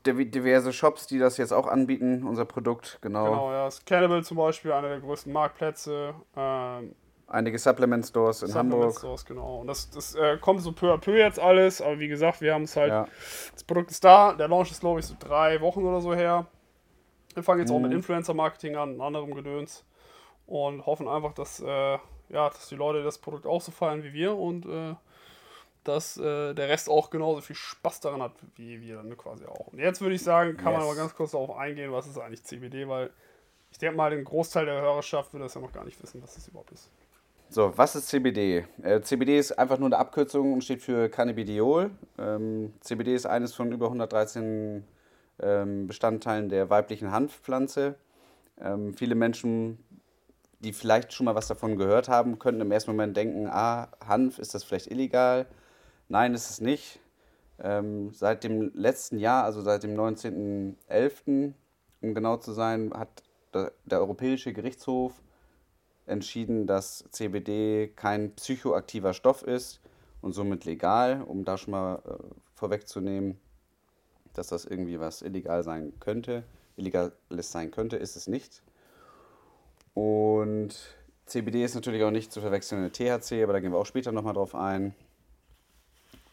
diverse 0.05 0.73
Shops, 0.73 1.07
die 1.07 1.19
das 1.19 1.39
jetzt 1.39 1.53
auch 1.53 1.67
anbieten, 1.67 2.23
unser 2.27 2.45
Produkt, 2.45 2.99
genau. 3.01 3.25
Genau, 3.25 3.51
ja. 3.53 3.65
Das 3.65 3.85
Cannibal 3.85 4.23
zum 4.23 4.37
Beispiel, 4.37 4.73
einer 4.73 4.89
der 4.91 5.01
größten 5.01 5.33
Marktplätze. 5.33 6.15
Ähm, 6.37 6.95
Einige 7.27 7.59
Supplement 7.59 8.05
Stores 8.05 8.43
in 8.43 8.49
Supplement 8.49 8.75
Hamburg. 8.75 8.99
Stores, 8.99 9.25
genau. 9.25 9.61
Und 9.61 9.67
das, 9.69 9.89
das 9.89 10.15
äh, 10.15 10.37
kommt 10.37 10.61
so 10.61 10.73
peu 10.73 10.93
à 10.93 10.99
peu 10.99 11.17
jetzt 11.17 11.41
alles, 11.41 11.81
aber 11.81 11.99
wie 11.99 12.09
gesagt, 12.09 12.43
wir 12.43 12.53
haben 12.53 12.65
es 12.65 12.77
halt. 12.77 12.91
Ja. 12.91 13.09
Das 13.55 13.65
Produkt 13.65 13.91
ist 13.91 14.05
da. 14.05 14.35
Der 14.35 14.47
Launch 14.47 14.71
ist, 14.71 14.81
glaube 14.81 15.01
ich, 15.01 15.07
so 15.07 15.15
drei 15.19 15.61
Wochen 15.63 15.83
oder 15.85 16.03
so 16.03 16.15
her. 16.15 16.47
Wir 17.33 17.43
fangen 17.43 17.61
jetzt 17.61 17.73
auch 17.73 17.81
mit 17.81 17.91
Mhm. 17.91 17.97
Influencer-Marketing 17.97 18.77
an, 18.77 19.01
anderem 19.01 19.35
Gedöns. 19.35 19.85
Und 20.47 20.85
hoffen 20.85 21.09
einfach, 21.09 21.33
dass, 21.33 21.61
äh, 21.61 21.99
ja, 22.35 22.51
dass 22.51 22.69
die 22.69 22.75
Leute 22.75 23.03
das 23.03 23.19
Produkt 23.19 23.47
auch 23.47 23.61
so 23.63 23.73
feiern 23.73 24.03
wie 24.03 24.13
wir 24.13 24.37
und 24.37 24.67
äh, 24.67 24.95
dass 25.85 26.17
äh, 26.17 26.55
der 26.55 26.69
Rest 26.69 26.89
auch 26.89 27.11
genauso 27.11 27.41
viel 27.41 27.57
Spaß 27.57 28.01
daran 28.01 28.23
hat 28.23 28.33
wie 28.57 28.81
wir 28.81 28.97
dann 28.97 29.17
quasi 29.17 29.45
auch. 29.47 29.69
Und 29.69 29.79
jetzt 29.79 30.01
würde 30.01 30.15
ich 30.15 30.23
sagen, 30.23 30.57
kann 30.57 30.73
man 30.73 30.83
Yes. 30.83 30.85
aber 30.91 30.97
ganz 30.97 31.15
kurz 31.15 31.31
darauf 31.33 31.57
eingehen, 31.57 31.93
was 31.93 32.07
ist 32.07 32.19
eigentlich 32.19 32.43
CBD, 32.45 32.89
weil 32.89 33.11
ich 33.71 33.79
denke 33.79 33.97
mal, 33.97 34.11
den 34.11 34.25
Großteil 34.25 34.67
der 34.67 34.81
Hörerschaft 34.81 35.33
würde 35.33 35.45
das 35.45 35.55
ja 35.55 35.61
noch 35.61 35.73
gar 35.73 35.85
nicht 35.85 36.01
wissen, 36.03 36.23
was 36.23 36.35
das 36.35 36.49
überhaupt 36.49 36.71
ist. 36.73 36.91
So, 37.51 37.73
was 37.77 37.95
ist 37.95 38.09
CBD? 38.09 38.65
Äh, 38.83 39.01
CBD 39.03 39.39
ist 39.39 39.53
einfach 39.59 39.79
nur 39.79 39.87
eine 39.87 39.99
Abkürzung 39.99 40.53
und 40.55 40.65
steht 40.65 40.83
für 40.83 41.09
Cannabidiol. 41.09 41.91
Ähm, 42.19 42.73
CBD 42.81 43.15
ist 43.15 43.27
eines 43.27 43.55
von 43.55 43.71
über 43.71 43.87
113 43.87 44.85
ähm, 45.41 45.87
Bestandteilen 45.87 46.49
der 46.49 46.71
weiblichen 46.71 47.11
Hanfpflanze. 47.11 47.97
Ähm, 48.61 48.95
viele 48.95 49.15
Menschen, 49.15 49.79
die 50.65 50.73
vielleicht 50.73 51.13
schon 51.13 51.27
mal 51.27 51.35
was 51.35 51.47
davon 51.47 51.77
gehört 51.77 52.09
haben, 52.09 52.39
könnten 52.39 52.63
im 52.63 52.73
ersten 52.73 52.91
Moment 52.91 53.17
denken, 53.17 53.47
ah, 53.49 53.89
Hanf, 54.05 54.39
ist 54.39 54.55
das 54.55 54.65
vielleicht 54.65 54.91
illegal? 54.91 55.47
Nein, 56.09 56.35
ist 56.35 56.51
es 56.51 56.61
nicht. 56.61 57.01
Ähm, 57.59 58.13
seit 58.13 58.45
dem 58.45 58.73
letzten 58.75 59.19
Jahr, 59.19 59.45
also 59.45 59.61
seit 59.61 59.83
dem 59.83 59.95
19.11., 59.95 61.53
um 62.01 62.15
genau 62.15 62.39
zu 62.39 62.53
sein, 62.53 62.93
hat 62.95 63.23
der, 63.53 63.73
der 63.85 64.01
Europäische 64.01 64.53
Gerichtshof 64.53 65.13
entschieden, 66.07 66.67
dass 66.67 67.05
CBD 67.11 67.93
kein 67.95 68.35
psychoaktiver 68.35 69.15
Stoff 69.15 69.43
ist 69.43 69.81
und 70.21 70.33
somit 70.33 70.65
legal, 70.65 71.23
um 71.23 71.45
da 71.45 71.57
schon 71.57 71.73
mal 71.73 72.03
äh, 72.07 72.35
vorwegzunehmen, 72.55 73.39
dass 74.33 74.49
das 74.49 74.65
irgendwie 74.65 74.99
was 74.99 75.23
illegal 75.23 75.63
sein 75.63 75.93
könnte. 76.01 76.45
Illegales 76.77 77.53
sein 77.53 77.71
könnte, 77.71 77.97
ist 77.97 78.17
es 78.17 78.27
nicht. 78.27 78.63
Und 79.95 80.75
CBD 81.27 81.65
ist 81.65 81.75
natürlich 81.75 82.03
auch 82.03 82.11
nicht 82.11 82.33
zu 82.33 82.41
verwechseln 82.41 82.83
mit 82.83 82.95
THC, 82.95 83.43
aber 83.43 83.55
da 83.55 83.61
gehen 83.61 83.73
wir 83.73 83.79
auch 83.79 83.87
später 83.87 84.13
nochmal 84.13 84.35
drauf 84.35 84.55
ein. 84.55 84.95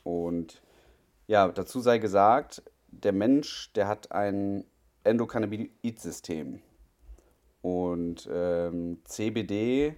Und 0.03 0.61
ja, 1.27 1.47
dazu 1.47 1.79
sei 1.79 1.99
gesagt, 1.99 2.63
der 2.89 3.13
Mensch, 3.13 3.71
der 3.73 3.87
hat 3.87 4.11
ein 4.11 4.65
Endokannabinoid-System. 5.03 6.61
Und 7.61 8.29
ähm, 8.31 8.99
CBD 9.05 9.95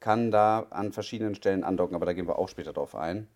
kann 0.00 0.30
da 0.30 0.66
an 0.70 0.92
verschiedenen 0.92 1.34
Stellen 1.34 1.64
andocken, 1.64 1.96
aber 1.96 2.06
da 2.06 2.12
gehen 2.12 2.28
wir 2.28 2.38
auch 2.38 2.48
später 2.48 2.72
drauf 2.72 2.94
ein. 2.94 3.28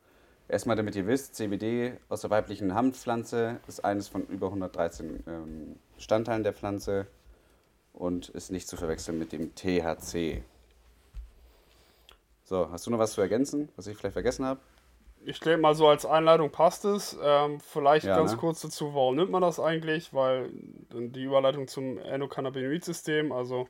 Erstmal, 0.48 0.76
damit 0.76 0.94
ihr 0.94 1.06
wisst, 1.06 1.34
CBD 1.34 1.94
aus 2.08 2.20
der 2.20 2.30
weiblichen 2.30 2.74
Hanfpflanze 2.74 3.60
ist 3.66 3.84
eines 3.84 4.08
von 4.08 4.26
über 4.26 4.46
113 4.48 5.24
ähm, 5.26 5.76
Bestandteilen 5.96 6.44
der 6.44 6.52
Pflanze 6.52 7.06
und 7.96 8.28
ist 8.28 8.52
nicht 8.52 8.68
zu 8.68 8.76
verwechseln 8.76 9.18
mit 9.18 9.32
dem 9.32 9.54
THC. 9.54 10.42
So, 12.44 12.70
hast 12.70 12.86
du 12.86 12.90
noch 12.90 12.98
was 12.98 13.12
zu 13.12 13.20
ergänzen, 13.20 13.68
was 13.74 13.88
ich 13.88 13.96
vielleicht 13.96 14.12
vergessen 14.12 14.44
habe? 14.44 14.60
Ich 15.24 15.40
denke 15.40 15.60
mal, 15.60 15.74
so 15.74 15.88
als 15.88 16.06
Einleitung 16.06 16.50
passt 16.50 16.84
es. 16.84 17.16
Ähm, 17.20 17.58
vielleicht 17.58 18.06
ja, 18.06 18.16
ganz 18.16 18.32
ne? 18.32 18.36
kurz 18.38 18.60
dazu, 18.60 18.94
warum 18.94 19.16
nimmt 19.16 19.32
man 19.32 19.42
das 19.42 19.58
eigentlich? 19.58 20.14
Weil 20.14 20.50
die 20.92 21.24
Überleitung 21.24 21.66
zum 21.66 21.98
Endokannabinoid-System, 21.98 23.32
also 23.32 23.66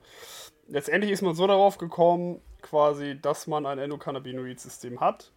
letztendlich 0.69 1.13
ist 1.13 1.23
man 1.23 1.35
so 1.35 1.47
darauf 1.47 1.79
gekommen, 1.79 2.43
quasi, 2.61 3.19
dass 3.19 3.47
man 3.47 3.65
ein 3.65 3.79
Endokannabinoid-System 3.79 5.01
hat. 5.01 5.33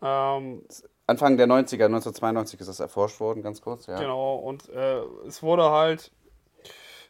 Ähm, 0.00 0.62
Anfang 1.06 1.36
der 1.36 1.46
90er, 1.46 1.84
1992 1.84 2.60
ist 2.60 2.68
das 2.68 2.80
erforscht 2.80 3.20
worden, 3.20 3.42
ganz 3.42 3.60
kurz, 3.60 3.86
ja. 3.86 3.98
Genau, 3.98 4.36
und 4.36 4.68
äh, 4.70 5.00
es 5.26 5.42
wurde 5.42 5.70
halt, 5.70 6.10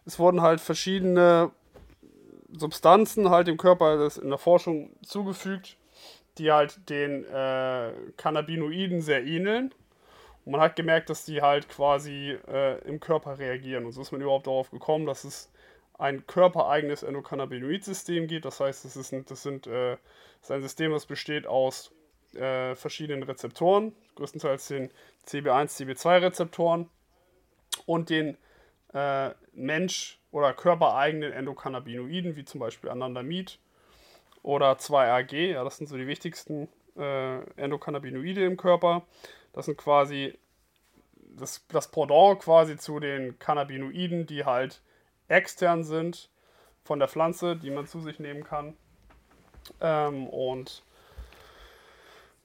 es 0.06 0.18
wurden 0.18 0.40
halt 0.40 0.60
verschiedene 0.60 1.50
Substanzen 2.52 3.28
halt 3.28 3.48
dem 3.48 3.56
Körper 3.56 4.08
in 4.22 4.30
der 4.30 4.38
Forschung 4.38 4.90
zugefügt, 5.02 5.76
die 6.38 6.52
halt 6.52 6.88
den 6.88 7.24
äh, 7.24 7.92
Cannabinoiden 8.16 9.02
sehr 9.02 9.24
ähneln. 9.24 9.74
Und 10.44 10.52
man 10.52 10.60
hat 10.60 10.76
gemerkt, 10.76 11.10
dass 11.10 11.24
die 11.24 11.42
halt 11.42 11.68
quasi 11.68 12.38
äh, 12.46 12.78
im 12.86 13.00
Körper 13.00 13.38
reagieren. 13.38 13.84
Und 13.84 13.92
so 13.92 14.00
ist 14.00 14.12
man 14.12 14.20
überhaupt 14.20 14.46
darauf 14.46 14.70
gekommen, 14.70 15.06
dass 15.06 15.24
es 15.24 15.50
ein 15.98 16.26
körpereigenes 16.26 17.02
Endokannabinoid-System 17.02 18.28
gibt. 18.28 18.44
Das 18.44 18.60
heißt, 18.60 18.84
das 18.84 18.96
ist 18.96 19.12
ein, 19.12 19.24
das 19.26 19.42
sind, 19.42 19.66
äh, 19.66 19.96
das 20.40 20.42
ist 20.42 20.50
ein 20.52 20.62
System, 20.62 20.92
das 20.92 21.06
besteht 21.06 21.48
aus 21.48 21.90
äh, 22.34 22.76
verschiedenen 22.76 23.24
Rezeptoren, 23.24 23.92
größtenteils 24.14 24.68
den 24.68 24.90
CB1, 25.26 25.76
CB2-Rezeptoren 25.78 26.88
und 27.86 28.10
den 28.10 28.36
äh, 28.96 29.34
Mensch- 29.52 30.18
oder 30.30 30.52
körpereigenen 30.52 31.32
Endokannabinoiden, 31.32 32.36
wie 32.36 32.44
zum 32.44 32.60
Beispiel 32.60 32.90
Anandamid 32.90 33.58
oder 34.42 34.72
2-AG. 34.72 35.32
Ja, 35.32 35.64
das 35.64 35.76
sind 35.76 35.88
so 35.88 35.96
die 35.96 36.06
wichtigsten 36.06 36.68
äh, 36.96 37.40
Endokannabinoide 37.56 38.44
im 38.44 38.56
Körper. 38.56 39.02
Das 39.52 39.66
sind 39.66 39.76
quasi 39.76 40.38
das, 41.14 41.64
das 41.68 41.90
Pendant 41.90 42.40
quasi 42.40 42.76
zu 42.76 42.98
den 42.98 43.38
Cannabinoiden, 43.38 44.26
die 44.26 44.44
halt 44.44 44.80
extern 45.28 45.84
sind 45.84 46.30
von 46.82 46.98
der 46.98 47.08
Pflanze, 47.08 47.56
die 47.56 47.70
man 47.70 47.86
zu 47.86 48.00
sich 48.00 48.18
nehmen 48.18 48.44
kann. 48.44 48.76
Ähm, 49.80 50.26
und 50.28 50.82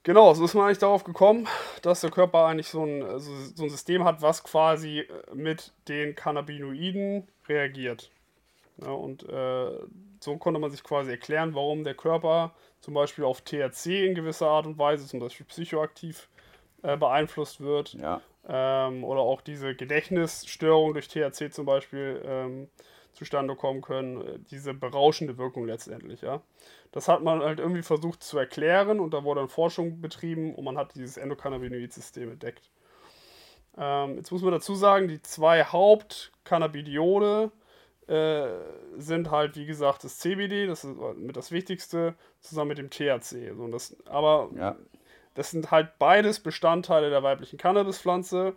Genau, 0.04 0.34
so 0.34 0.44
ist 0.46 0.56
man 0.56 0.66
eigentlich 0.66 0.80
darauf 0.80 1.04
gekommen, 1.04 1.48
dass 1.82 2.02
der 2.02 2.12
Körper 2.12 2.46
eigentlich 2.46 2.68
so 2.68 2.84
ein, 2.84 3.04
also 3.04 3.32
so 3.56 3.64
ein 3.64 3.70
System 3.70 4.04
hat, 4.04 4.22
was 4.22 4.44
quasi 4.44 5.00
äh, 5.00 5.36
mit 5.36 5.74
den 5.88 6.16
Cannabinoiden 6.16 7.28
reagiert. 7.48 8.12
Ja, 8.78 8.92
und 8.92 9.28
äh, 9.28 9.72
so 10.20 10.38
konnte 10.38 10.60
man 10.60 10.72
sich 10.72 10.84
quasi 10.84 11.12
erklären, 11.12 11.54
warum 11.54 11.84
der 11.84 11.94
Körper 11.94 12.54
zum 12.80 12.94
Beispiel 12.94 13.26
auf 13.26 13.42
THC 13.42 14.08
in 14.08 14.16
gewisser 14.16 14.48
Art 14.48 14.66
und 14.66 14.78
Weise, 14.78 15.06
zum 15.08 15.20
Beispiel 15.20 15.46
psychoaktiv, 15.46 16.30
äh, 16.84 16.98
beeinflusst 16.98 17.62
wird. 17.62 17.94
Ja. 17.94 18.22
Ähm, 18.48 19.04
oder 19.04 19.22
auch 19.22 19.42
diese 19.42 19.76
Gedächtnisstörung 19.76 20.94
durch 20.94 21.08
THC 21.08 21.52
zum 21.52 21.66
Beispiel 21.66 22.22
ähm, 22.26 22.70
zustande 23.14 23.56
kommen 23.56 23.82
können. 23.82 24.22
Äh, 24.22 24.40
diese 24.52 24.74
berauschende 24.74 25.38
Wirkung 25.38 25.66
letztendlich, 25.66 26.22
ja. 26.22 26.42
Das 26.92 27.08
hat 27.08 27.24
man 27.24 27.42
halt 27.42 27.60
irgendwie 27.60 27.84
versucht 27.84 28.24
zu 28.24 28.38
erklären 28.38 29.00
und 29.00 29.14
da 29.14 29.24
wurde 29.24 29.42
dann 29.42 29.50
Forschung 29.50 30.02
betrieben 30.02 30.56
und 30.56 30.64
man 30.64 30.78
hat 30.78 30.96
dieses 30.96 31.18
Endokannabinoid-System 31.18 32.32
entdeckt. 32.32 32.70
Ähm, 33.78 34.18
jetzt 34.18 34.32
muss 34.32 34.42
man 34.42 34.52
dazu 34.52 34.76
sagen, 34.76 35.08
die 35.08 35.22
zwei 35.22 35.64
Hauptcannabidiole 35.64 37.52
äh, 38.08 38.48
sind 38.98 39.32
halt, 39.32 39.56
wie 39.56 39.66
gesagt, 39.66 40.04
das 40.04 40.18
CBD, 40.20 40.68
das 40.68 40.84
ist 40.84 40.98
mit 41.16 41.38
das 41.38 41.52
Wichtigste, 41.52 42.16
zusammen 42.42 42.70
mit 42.70 42.78
dem 42.78 42.90
THC. 42.90 43.56
So, 43.56 43.68
das, 43.68 43.96
aber 44.06 44.50
ja. 44.58 44.76
das 45.36 45.52
sind 45.52 45.72
halt 45.72 45.98
beides 45.98 46.42
Bestandteile 46.42 47.10
der 47.10 47.24
weiblichen 47.24 47.58
Cannabispflanze. 47.58 48.54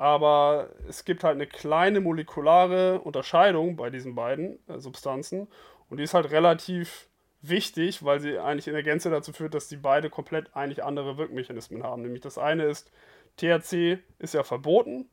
Aber 0.00 0.70
es 0.88 1.04
gibt 1.04 1.24
halt 1.24 1.34
eine 1.34 1.46
kleine 1.46 2.00
molekulare 2.00 3.02
Unterscheidung 3.02 3.76
bei 3.76 3.90
diesen 3.90 4.14
beiden 4.14 4.58
äh, 4.66 4.78
Substanzen. 4.78 5.46
Und 5.90 5.98
die 5.98 6.04
ist 6.04 6.14
halt 6.14 6.30
relativ 6.30 7.10
wichtig, 7.42 8.02
weil 8.02 8.18
sie 8.18 8.38
eigentlich 8.38 8.66
in 8.66 8.72
der 8.72 8.82
Gänze 8.82 9.10
dazu 9.10 9.34
führt, 9.34 9.52
dass 9.52 9.68
die 9.68 9.76
beide 9.76 10.08
komplett 10.08 10.56
eigentlich 10.56 10.82
andere 10.82 11.18
Wirkmechanismen 11.18 11.82
haben. 11.82 12.00
Nämlich 12.00 12.22
das 12.22 12.38
eine 12.38 12.64
ist, 12.64 12.90
THC 13.36 13.98
ist 14.18 14.32
ja 14.32 14.42
verboten, 14.42 15.10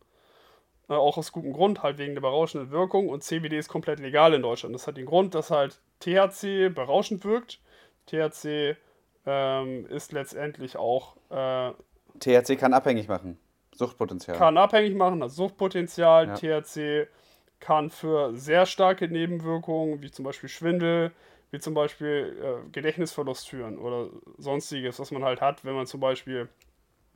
äh, 0.87 0.93
auch 0.93 1.17
aus 1.17 1.33
gutem 1.33 1.51
Grund, 1.51 1.83
halt 1.83 1.97
wegen 1.97 2.13
der 2.13 2.21
berauschenden 2.21 2.71
Wirkung. 2.71 3.09
Und 3.09 3.25
CBD 3.25 3.57
ist 3.57 3.67
komplett 3.67 3.99
legal 3.99 4.33
in 4.33 4.41
Deutschland. 4.41 4.73
Das 4.73 4.87
hat 4.87 4.95
den 4.95 5.05
Grund, 5.05 5.35
dass 5.35 5.51
halt 5.51 5.81
THC 5.99 6.69
berauschend 6.73 7.25
wirkt. 7.25 7.59
THC 8.05 8.77
ähm, 9.25 9.85
ist 9.87 10.13
letztendlich 10.13 10.77
auch. 10.77 11.17
Äh, 11.29 11.73
THC 12.21 12.57
kann 12.57 12.73
abhängig 12.73 13.09
machen. 13.09 13.37
Suchtpotenzial. 13.77 14.37
Kann 14.37 14.57
abhängig 14.57 14.95
machen, 14.95 15.19
das 15.19 15.35
Suchtpotenzial. 15.35 16.27
Ja. 16.27 16.61
THC 16.61 17.07
kann 17.59 17.89
für 17.89 18.35
sehr 18.35 18.65
starke 18.65 19.07
Nebenwirkungen, 19.07 20.01
wie 20.01 20.11
zum 20.11 20.25
Beispiel 20.25 20.49
Schwindel, 20.49 21.11
wie 21.51 21.59
zum 21.59 21.73
Beispiel 21.73 22.37
äh, 22.41 22.69
Gedächtnisverlust 22.71 23.49
führen 23.49 23.77
oder 23.77 24.09
sonstiges, 24.37 24.99
was 24.99 25.11
man 25.11 25.23
halt 25.23 25.41
hat, 25.41 25.63
wenn 25.63 25.75
man 25.75 25.87
zum 25.87 25.99
Beispiel 25.99 26.49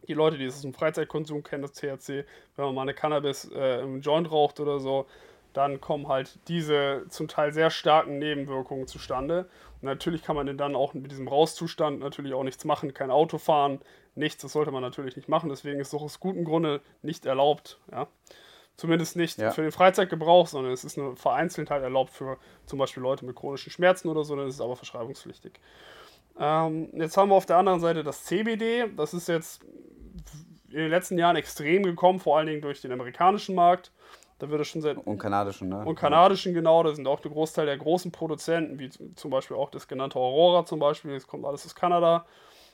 die 0.07 0.13
Leute, 0.13 0.37
die 0.37 0.45
es 0.45 0.55
aus 0.55 0.61
dem 0.61 0.73
Freizeitkonsum 0.73 1.43
kennen, 1.43 1.61
das 1.61 1.73
THC, 1.73 2.25
wenn 2.55 2.65
man 2.65 2.75
mal 2.75 2.81
eine 2.83 2.93
Cannabis 2.93 3.51
äh, 3.53 3.81
im 3.81 4.01
Joint 4.01 4.31
raucht 4.31 4.59
oder 4.59 4.79
so, 4.79 5.05
dann 5.53 5.81
kommen 5.81 6.07
halt 6.07 6.39
diese 6.47 7.05
zum 7.09 7.27
Teil 7.27 7.51
sehr 7.51 7.69
starken 7.69 8.19
Nebenwirkungen 8.19 8.87
zustande. 8.87 9.49
Und 9.81 9.87
natürlich 9.87 10.23
kann 10.23 10.35
man 10.35 10.57
dann 10.57 10.75
auch 10.75 10.93
mit 10.93 11.11
diesem 11.11 11.27
Rauszustand 11.27 11.99
natürlich 11.99 12.33
auch 12.33 12.43
nichts 12.43 12.65
machen, 12.65 12.93
kein 12.93 13.11
Auto 13.11 13.37
fahren, 13.37 13.79
nichts, 14.15 14.41
das 14.41 14.53
sollte 14.53 14.71
man 14.71 14.81
natürlich 14.81 15.15
nicht 15.15 15.29
machen. 15.29 15.49
Deswegen 15.49 15.79
ist 15.79 15.89
es 15.89 15.93
auch 15.93 16.03
aus 16.03 16.19
gutem 16.19 16.45
Grunde 16.45 16.81
nicht 17.01 17.25
erlaubt. 17.25 17.79
Ja. 17.91 18.07
Zumindest 18.77 19.15
nicht 19.15 19.37
ja. 19.37 19.51
für 19.51 19.61
den 19.61 19.71
Freizeitgebrauch, 19.71 20.47
sondern 20.47 20.73
es 20.73 20.83
ist 20.83 20.97
nur 20.97 21.15
vereinzelt 21.15 21.69
halt 21.69 21.83
erlaubt 21.83 22.11
für 22.11 22.37
zum 22.65 22.79
Beispiel 22.79 23.03
Leute 23.03 23.25
mit 23.25 23.35
chronischen 23.35 23.71
Schmerzen 23.71 24.09
oder 24.09 24.23
so, 24.23 24.35
dann 24.35 24.47
ist 24.47 24.55
es 24.55 24.61
aber 24.61 24.75
verschreibungspflichtig. 24.75 25.59
Ähm, 26.39 26.89
jetzt 26.93 27.17
haben 27.17 27.29
wir 27.29 27.35
auf 27.35 27.45
der 27.45 27.57
anderen 27.57 27.79
Seite 27.79 28.03
das 28.03 28.23
CBD. 28.23 28.87
Das 28.95 29.13
ist 29.13 29.27
jetzt 29.27 29.63
in 30.69 30.77
den 30.77 30.89
letzten 30.89 31.17
Jahren 31.17 31.35
extrem 31.35 31.83
gekommen, 31.83 32.19
vor 32.19 32.37
allen 32.37 32.47
Dingen 32.47 32.61
durch 32.61 32.81
den 32.81 32.91
amerikanischen 32.91 33.55
Markt. 33.55 33.91
Da 34.39 34.49
wird 34.49 34.61
es 34.61 34.69
schon 34.69 34.81
seit. 34.81 34.97
Und 34.97 35.19
kanadischen, 35.19 35.69
ne? 35.69 35.83
Und 35.85 35.95
kanadischen, 35.95 36.53
genau. 36.55 36.81
Da 36.81 36.95
sind 36.95 37.07
auch 37.07 37.19
der 37.19 37.29
Großteil 37.29 37.67
der 37.67 37.77
großen 37.77 38.11
Produzenten, 38.11 38.79
wie 38.79 38.89
zum 38.89 39.29
Beispiel 39.29 39.55
auch 39.55 39.69
das 39.69 39.87
genannte 39.87 40.17
Aurora 40.17 40.65
zum 40.65 40.79
Beispiel. 40.79 41.13
Das 41.13 41.27
kommt 41.27 41.45
alles 41.45 41.65
aus 41.65 41.75
Kanada. 41.75 42.25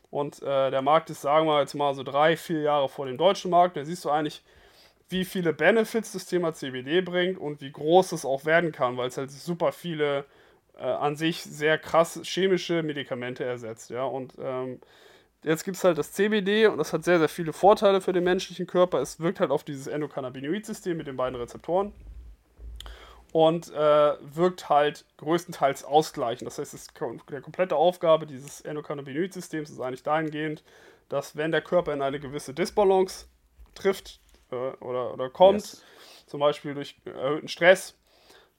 Und 0.09 0.41
äh, 0.41 0.71
der 0.71 0.81
Markt 0.81 1.09
ist, 1.09 1.21
sagen 1.21 1.47
wir 1.47 1.59
jetzt 1.59 1.73
mal, 1.73 1.93
so 1.93 2.03
drei, 2.03 2.37
vier 2.37 2.61
Jahre 2.61 2.89
vor 2.89 3.05
dem 3.05 3.17
deutschen 3.17 3.51
Markt. 3.51 3.75
Da 3.75 3.83
siehst 3.83 4.05
du 4.05 4.09
eigentlich, 4.09 4.41
wie 5.09 5.25
viele 5.25 5.53
Benefits 5.53 6.13
das 6.13 6.25
Thema 6.25 6.53
CBD 6.53 7.01
bringt 7.01 7.37
und 7.37 7.61
wie 7.61 7.71
groß 7.71 8.11
es 8.13 8.25
auch 8.25 8.45
werden 8.45 8.71
kann, 8.71 8.97
weil 8.97 9.07
es 9.07 9.17
halt 9.17 9.31
super 9.31 9.71
viele 9.71 10.25
äh, 10.77 10.83
an 10.83 11.15
sich 11.15 11.43
sehr 11.43 11.77
krass 11.77 12.19
chemische 12.23 12.83
Medikamente 12.83 13.43
ersetzt. 13.43 13.89
Ja? 13.89 14.03
Und 14.03 14.33
ähm, 14.39 14.79
jetzt 15.43 15.63
gibt 15.63 15.77
es 15.77 15.83
halt 15.83 15.97
das 15.97 16.13
CBD 16.13 16.67
und 16.67 16.77
das 16.77 16.93
hat 16.93 17.03
sehr, 17.03 17.19
sehr 17.19 17.29
viele 17.29 17.53
Vorteile 17.53 18.01
für 18.01 18.13
den 18.13 18.23
menschlichen 18.23 18.67
Körper. 18.67 19.01
Es 19.01 19.19
wirkt 19.19 19.39
halt 19.39 19.51
auf 19.51 19.63
dieses 19.63 19.87
Endokannabinoid-System 19.87 20.97
mit 20.97 21.07
den 21.07 21.17
beiden 21.17 21.39
Rezeptoren 21.39 21.93
und 23.33 23.71
äh, 23.73 24.13
wirkt 24.21 24.69
halt 24.69 25.05
größtenteils 25.17 25.83
ausgleichend. 25.83 26.47
Das 26.47 26.57
heißt, 26.57 26.73
es 26.73 26.87
der 27.29 27.41
komplette 27.41 27.75
Aufgabe 27.75 28.25
dieses 28.25 28.61
Endokannabinoid-Systems 28.61 29.69
ist 29.69 29.79
eigentlich 29.79 30.03
dahingehend, 30.03 30.63
dass 31.09 31.35
wenn 31.35 31.51
der 31.51 31.61
Körper 31.61 31.93
in 31.93 32.01
eine 32.01 32.19
gewisse 32.19 32.53
Disbalance 32.53 33.27
trifft 33.75 34.19
äh, 34.51 34.55
oder, 34.55 35.13
oder 35.13 35.29
kommt, 35.29 35.61
yes. 35.61 35.83
zum 36.25 36.39
Beispiel 36.39 36.73
durch 36.73 36.95
erhöhten 37.05 37.47
Stress, 37.47 37.95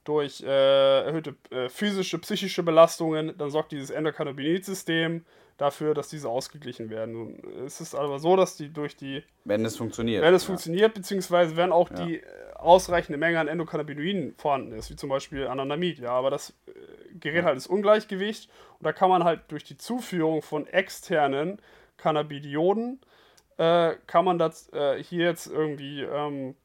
durch 0.03 0.41
äh, 0.41 1.05
erhöhte 1.05 1.35
äh, 1.51 1.69
physische, 1.69 2.19
psychische 2.19 2.63
Belastungen, 2.63 3.37
dann 3.37 3.49
sorgt 3.49 3.71
dieses 3.71 3.89
Endokannabinoid-System 3.89 5.25
dafür, 5.59 5.93
dass 5.93 6.07
diese 6.07 6.29
ausgeglichen 6.29 6.89
werden. 6.89 7.37
es 7.65 7.81
ist 7.81 7.93
aber 7.93 8.17
so, 8.19 8.35
dass 8.35 8.55
die 8.55 8.71
durch 8.71 8.95
die. 8.95 9.23
Wenn 9.43 9.65
es 9.65 9.77
funktioniert. 9.77 10.23
Wenn 10.23 10.33
es 10.33 10.43
ja. 10.43 10.47
funktioniert, 10.47 10.93
beziehungsweise 10.93 11.55
wenn 11.57 11.71
auch 11.71 11.91
ja. 11.91 12.05
die 12.05 12.17
äh, 12.17 12.23
ausreichende 12.55 13.17
Menge 13.17 13.39
an 13.39 13.47
Endokannabinoiden 13.47 14.35
vorhanden 14.37 14.71
ist, 14.71 14.89
wie 14.89 14.95
zum 14.95 15.09
Beispiel 15.09 15.47
Anandamid, 15.47 15.99
ja, 15.99 16.11
aber 16.11 16.29
das 16.31 16.51
äh, 16.67 16.71
gerät 17.19 17.43
halt 17.43 17.55
ins 17.55 17.67
Ungleichgewicht 17.67 18.49
und 18.79 18.85
da 18.85 18.93
kann 18.93 19.09
man 19.09 19.23
halt 19.23 19.41
durch 19.49 19.65
die 19.65 19.77
Zuführung 19.77 20.41
von 20.41 20.65
externen 20.65 21.61
Cannabidioden 21.97 23.01
äh, 23.57 23.95
kann 24.07 24.23
man 24.23 24.39
das 24.39 24.71
äh, 24.71 25.03
hier 25.03 25.25
jetzt 25.25 25.47
irgendwie 25.47 26.03
ähm, 26.03 26.55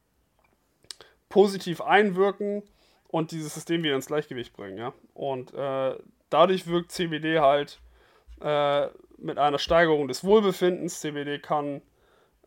positiv 1.27 1.81
einwirken 1.81 2.63
und 3.09 3.31
dieses 3.31 3.53
System 3.53 3.83
wieder 3.83 3.95
ins 3.95 4.07
Gleichgewicht 4.07 4.53
bringen, 4.53 4.77
ja. 4.77 4.93
Und 5.13 5.53
äh, 5.53 5.97
dadurch 6.29 6.67
wirkt 6.67 6.93
CBD 6.93 7.39
halt 7.39 7.79
äh, 8.41 8.87
mit 9.17 9.37
einer 9.37 9.59
Steigerung 9.59 10.07
des 10.07 10.23
Wohlbefindens. 10.23 10.99
CBD 11.01 11.39
kann 11.39 11.81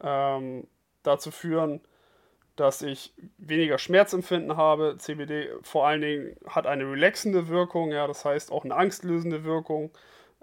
ähm, 0.01 0.67
dazu 1.03 1.31
führen, 1.31 1.81
dass 2.57 2.83
ich 2.83 3.15
weniger 3.39 3.79
Schmerzempfinden 3.79 4.57
habe. 4.57 4.97
CBD 4.99 5.49
vor 5.63 5.87
allen 5.87 6.01
Dingen 6.01 6.37
hat 6.47 6.67
eine 6.67 6.85
relaxende 6.91 7.49
Wirkung, 7.49 7.93
ja, 7.93 8.07
das 8.07 8.25
heißt 8.25 8.51
auch 8.51 8.65
eine 8.65 8.75
angstlösende 8.75 9.45
Wirkung, 9.45 9.91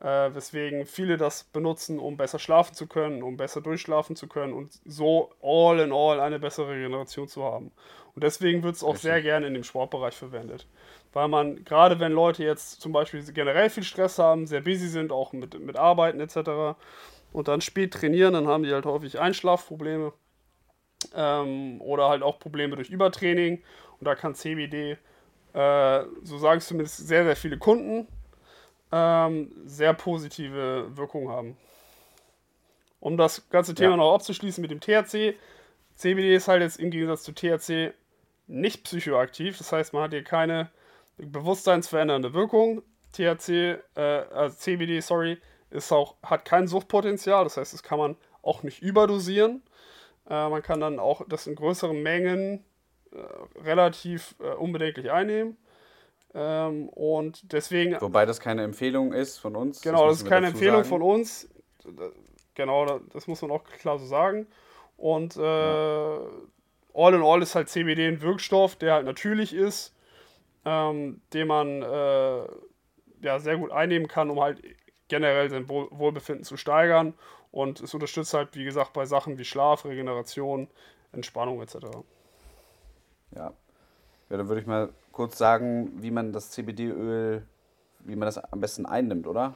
äh, 0.02 0.34
weswegen 0.34 0.86
viele 0.86 1.18
das 1.18 1.44
benutzen, 1.44 2.00
um 2.00 2.18
besser 2.18 2.40
schlafen 2.40 2.74
zu 2.74 2.88
können, 2.88 3.22
um 3.22 3.38
besser 3.38 3.62
durchschlafen 3.62 4.16
zu 4.16 4.28
können 4.28 4.54
und 4.54 4.80
so 4.86 5.32
all 5.42 5.80
in 5.80 5.92
all 5.92 6.20
eine 6.20 6.40
bessere 6.40 6.70
Regeneration 6.70 7.28
zu 7.28 7.44
haben. 7.44 7.72
Und 8.14 8.24
deswegen 8.24 8.64
wird 8.64 8.76
es 8.76 8.84
auch 8.84 8.96
sehr 8.96 9.22
gerne 9.22 9.48
in 9.48 9.54
dem 9.54 9.64
Sportbereich 9.64 10.16
verwendet. 10.16 10.68
Weil 11.16 11.30
man, 11.30 11.64
gerade 11.64 12.02
wenn 12.02 12.12
Leute 12.12 12.44
jetzt 12.44 12.82
zum 12.82 12.92
Beispiel 12.92 13.24
generell 13.32 13.70
viel 13.70 13.86
Stress 13.86 14.20
haben, 14.20 14.48
sehr 14.48 14.60
busy 14.60 14.90
sind, 14.90 15.14
auch 15.14 15.32
mit, 15.32 15.58
mit 15.58 15.78
Arbeiten 15.78 16.20
etc., 16.20 16.76
und 17.32 17.48
dann 17.48 17.62
spät 17.62 17.94
trainieren, 17.94 18.34
dann 18.34 18.48
haben 18.48 18.64
die 18.64 18.74
halt 18.74 18.86
häufig 18.86 19.18
Einschlafprobleme 19.18 20.12
ähm, 21.16 21.82
oder 21.82 22.10
halt 22.10 22.22
auch 22.22 22.38
Probleme 22.38 22.76
durch 22.76 22.90
Übertraining. 22.90 23.64
Und 24.00 24.06
da 24.06 24.16
kann 24.16 24.36
CBD, 24.36 24.98
äh, 25.54 26.04
so 26.24 26.38
sagen 26.38 26.58
es 26.58 26.68
zumindest 26.68 27.08
sehr, 27.08 27.24
sehr 27.24 27.38
viele 27.38 27.58
Kunden, 27.58 28.08
ähm, 28.92 29.54
sehr 29.66 29.94
positive 29.94 30.98
Wirkung 30.98 31.30
haben. 31.30 31.56
Um 33.00 33.16
das 33.16 33.50
ganze 33.50 33.74
Thema 33.74 33.92
ja. 33.92 33.98
noch 33.98 34.16
abzuschließen 34.16 34.62
mit 34.62 34.72
dem 34.72 34.82
THC. 34.82 35.38
CBD 35.96 36.36
ist 36.36 36.50
halt 36.50 36.62
jetzt 36.62 36.78
im 36.78 36.92
Gegensatz 36.92 37.24
zu 37.24 37.32
THC 37.34 37.94
nicht 38.48 38.84
psychoaktiv. 38.84 39.58
Das 39.58 39.72
heißt, 39.72 39.94
man 39.94 40.04
hat 40.04 40.12
hier 40.12 40.24
keine 40.26 40.70
bewusstseinsverändernde 41.18 42.34
Wirkung. 42.34 42.82
THC, 43.14 43.80
äh, 43.96 44.02
also 44.02 44.56
CBD, 44.58 45.00
sorry, 45.00 45.38
ist 45.70 45.92
auch, 45.92 46.16
hat 46.24 46.46
kein 46.46 46.68
Suchtpotenzial. 46.68 47.44
Das 47.44 47.58
heißt, 47.58 47.74
das 47.74 47.84
kann 47.84 48.00
man 48.00 48.18
auch 48.42 48.64
nicht 48.64 48.82
überdosieren. 48.82 49.64
Äh, 50.30 50.50
man 50.50 50.62
kann 50.62 50.80
dann 50.80 51.00
auch 51.00 51.22
das 51.28 51.48
in 51.48 51.56
größeren 51.56 52.02
Mengen 52.02 52.64
äh, 53.12 53.62
relativ 53.62 54.36
äh, 54.40 54.54
unbedenklich 54.54 55.12
einnehmen. 55.12 55.58
Ähm, 56.34 56.90
und 56.90 57.54
deswegen. 57.54 58.00
Wobei 58.02 58.26
das 58.26 58.40
keine 58.40 58.64
Empfehlung 58.64 59.14
ist 59.14 59.38
von 59.38 59.56
uns. 59.56 59.82
Genau, 59.82 60.08
das, 60.08 60.18
das 60.18 60.24
ist 60.24 60.30
keine 60.30 60.48
Empfehlung 60.48 60.84
sagen. 60.84 60.90
von 60.90 61.02
uns. 61.02 61.50
Genau, 62.56 63.00
das 63.14 63.28
muss 63.28 63.42
man 63.42 63.52
auch 63.52 63.64
klar 63.64 64.00
so 64.00 64.06
sagen. 64.06 64.48
Und 64.98 65.38
äh, 65.38 65.42
ja. 65.42 66.20
all 66.94 67.14
in 67.14 67.22
all 67.22 67.42
ist 67.42 67.56
halt 67.56 67.70
CBD 67.70 68.08
ein 68.08 68.22
Wirkstoff, 68.22 68.76
der 68.76 68.94
halt 68.94 69.06
natürlich 69.06 69.54
ist, 69.54 69.95
ähm, 70.66 71.22
den 71.34 71.48
man 71.48 71.82
äh, 71.82 72.48
ja, 73.22 73.40
sehr 73.40 73.58
gut 73.58 73.72
einnehmen 73.72 74.08
kann, 74.08 74.30
um 74.30 74.42
halt 74.42 74.62
generell 75.08 75.50
sein 75.50 75.70
Wohlbefinden 75.70 76.44
zu 76.44 76.58
steigern 76.58 77.14
und 77.52 77.80
es 77.80 77.94
unterstützt 77.94 78.34
halt, 78.34 78.56
wie 78.56 78.66
gesagt, 78.66 78.94
bei 78.94 79.06
Sachen 79.06 79.38
wie 79.38 79.46
Schlaf, 79.46 79.86
Regeneration, 79.86 80.68
Entspannung 81.12 81.62
etc. 81.62 81.76
Ja. 83.36 83.54
Ja, 84.30 84.38
dann 84.38 84.48
würde 84.48 84.62
ich 84.62 84.68
mal 84.68 84.90
kurz 85.12 85.38
sagen, 85.38 85.92
wie 86.02 86.10
man 86.10 86.34
das 86.34 86.50
CBD-Öl, 86.50 87.46
wie 88.00 88.16
man 88.16 88.26
das 88.26 88.40
am 88.40 88.60
besten 88.60 88.88
einnimmt, 88.88 89.28
oder? 89.28 89.54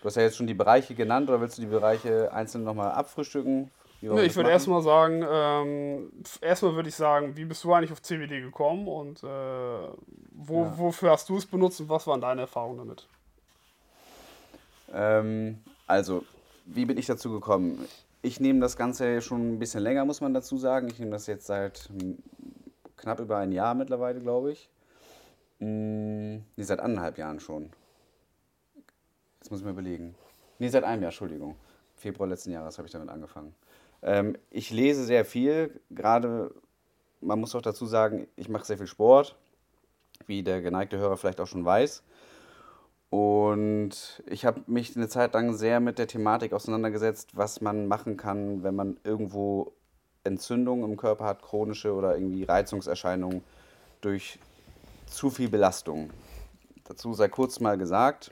Du 0.00 0.06
hast 0.06 0.16
ja 0.16 0.22
jetzt 0.22 0.36
schon 0.36 0.46
die 0.46 0.54
Bereiche 0.54 0.94
genannt, 0.94 1.28
oder 1.30 1.40
willst 1.40 1.58
du 1.58 1.62
die 1.62 1.68
Bereiche 1.68 2.32
einzeln 2.32 2.64
nochmal 2.64 2.92
abfrühstücken? 2.92 3.70
Nee, 4.02 4.22
ich 4.22 4.34
würde 4.34 4.50
erstmal 4.50 4.82
sagen, 4.82 5.24
ähm, 5.28 6.10
erstmal 6.40 6.74
würde 6.74 6.88
ich 6.88 6.94
sagen, 6.94 7.36
wie 7.36 7.44
bist 7.44 7.62
du 7.64 7.72
eigentlich 7.72 7.92
auf 7.92 8.00
CBD 8.00 8.40
gekommen 8.40 8.88
und 8.88 9.22
äh, 9.22 9.26
wo, 9.26 10.64
ja. 10.64 10.78
wofür 10.78 11.10
hast 11.10 11.28
du 11.28 11.36
es 11.36 11.44
benutzt 11.44 11.80
und 11.80 11.90
was 11.90 12.06
waren 12.06 12.20
deine 12.20 12.42
Erfahrungen 12.42 12.78
damit? 12.78 13.06
Ähm, 14.92 15.58
also, 15.86 16.24
wie 16.64 16.86
bin 16.86 16.96
ich 16.96 17.06
dazu 17.06 17.30
gekommen? 17.30 17.86
Ich 18.22 18.40
nehme 18.40 18.60
das 18.60 18.76
Ganze 18.76 19.20
schon 19.20 19.54
ein 19.54 19.58
bisschen 19.58 19.82
länger, 19.82 20.04
muss 20.04 20.20
man 20.20 20.32
dazu 20.32 20.56
sagen. 20.56 20.88
Ich 20.88 20.98
nehme 20.98 21.10
das 21.10 21.26
jetzt 21.26 21.46
seit 21.46 21.90
knapp 22.96 23.20
über 23.20 23.38
ein 23.38 23.52
Jahr 23.52 23.74
mittlerweile, 23.74 24.20
glaube 24.20 24.52
ich. 24.52 24.68
Hm, 25.58 26.36
nee, 26.56 26.62
seit 26.62 26.80
anderthalb 26.80 27.18
Jahren 27.18 27.40
schon. 27.40 27.70
Jetzt 29.40 29.50
muss 29.50 29.60
ich 29.60 29.66
mir 29.66 29.72
überlegen. 29.72 30.14
Nee, 30.58 30.68
seit 30.68 30.84
einem 30.84 31.02
Jahr, 31.02 31.10
Entschuldigung. 31.10 31.56
Februar 31.96 32.28
letzten 32.28 32.50
Jahres 32.50 32.78
habe 32.78 32.86
ich 32.86 32.92
damit 32.92 33.10
angefangen. 33.10 33.54
Ähm, 34.02 34.36
ich 34.50 34.70
lese 34.70 35.04
sehr 35.04 35.24
viel, 35.24 35.80
gerade, 35.90 36.54
man 37.20 37.40
muss 37.40 37.54
auch 37.54 37.62
dazu 37.62 37.86
sagen, 37.86 38.26
ich 38.36 38.48
mache 38.48 38.64
sehr 38.64 38.78
viel 38.78 38.86
Sport, 38.86 39.36
wie 40.26 40.42
der 40.42 40.62
geneigte 40.62 40.98
Hörer 40.98 41.16
vielleicht 41.16 41.40
auch 41.40 41.46
schon 41.46 41.64
weiß. 41.64 42.02
Und 43.10 44.22
ich 44.26 44.44
habe 44.44 44.62
mich 44.66 44.96
eine 44.96 45.08
Zeit 45.08 45.34
lang 45.34 45.52
sehr 45.54 45.80
mit 45.80 45.98
der 45.98 46.06
Thematik 46.06 46.52
auseinandergesetzt, 46.52 47.36
was 47.36 47.60
man 47.60 47.88
machen 47.88 48.16
kann, 48.16 48.62
wenn 48.62 48.76
man 48.76 48.98
irgendwo 49.02 49.72
Entzündungen 50.22 50.88
im 50.88 50.96
Körper 50.96 51.24
hat, 51.24 51.42
chronische 51.42 51.92
oder 51.92 52.14
irgendwie 52.14 52.44
Reizungserscheinungen 52.44 53.42
durch 54.00 54.38
zu 55.06 55.28
viel 55.30 55.48
Belastung. 55.48 56.10
Dazu 56.84 57.12
sei 57.14 57.28
kurz 57.28 57.58
mal 57.58 57.76
gesagt, 57.76 58.30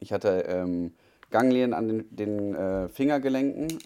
ich 0.00 0.12
hatte 0.12 0.44
ähm, 0.48 0.94
Ganglien 1.30 1.74
an 1.74 1.88
den, 1.88 2.16
den 2.16 2.54
äh, 2.54 2.88
Fingergelenken, 2.88 3.78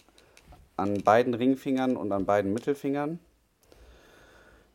an 0.80 1.02
beiden 1.02 1.34
Ringfingern 1.34 1.96
und 1.96 2.12
an 2.12 2.24
beiden 2.24 2.52
Mittelfingern. 2.52 3.18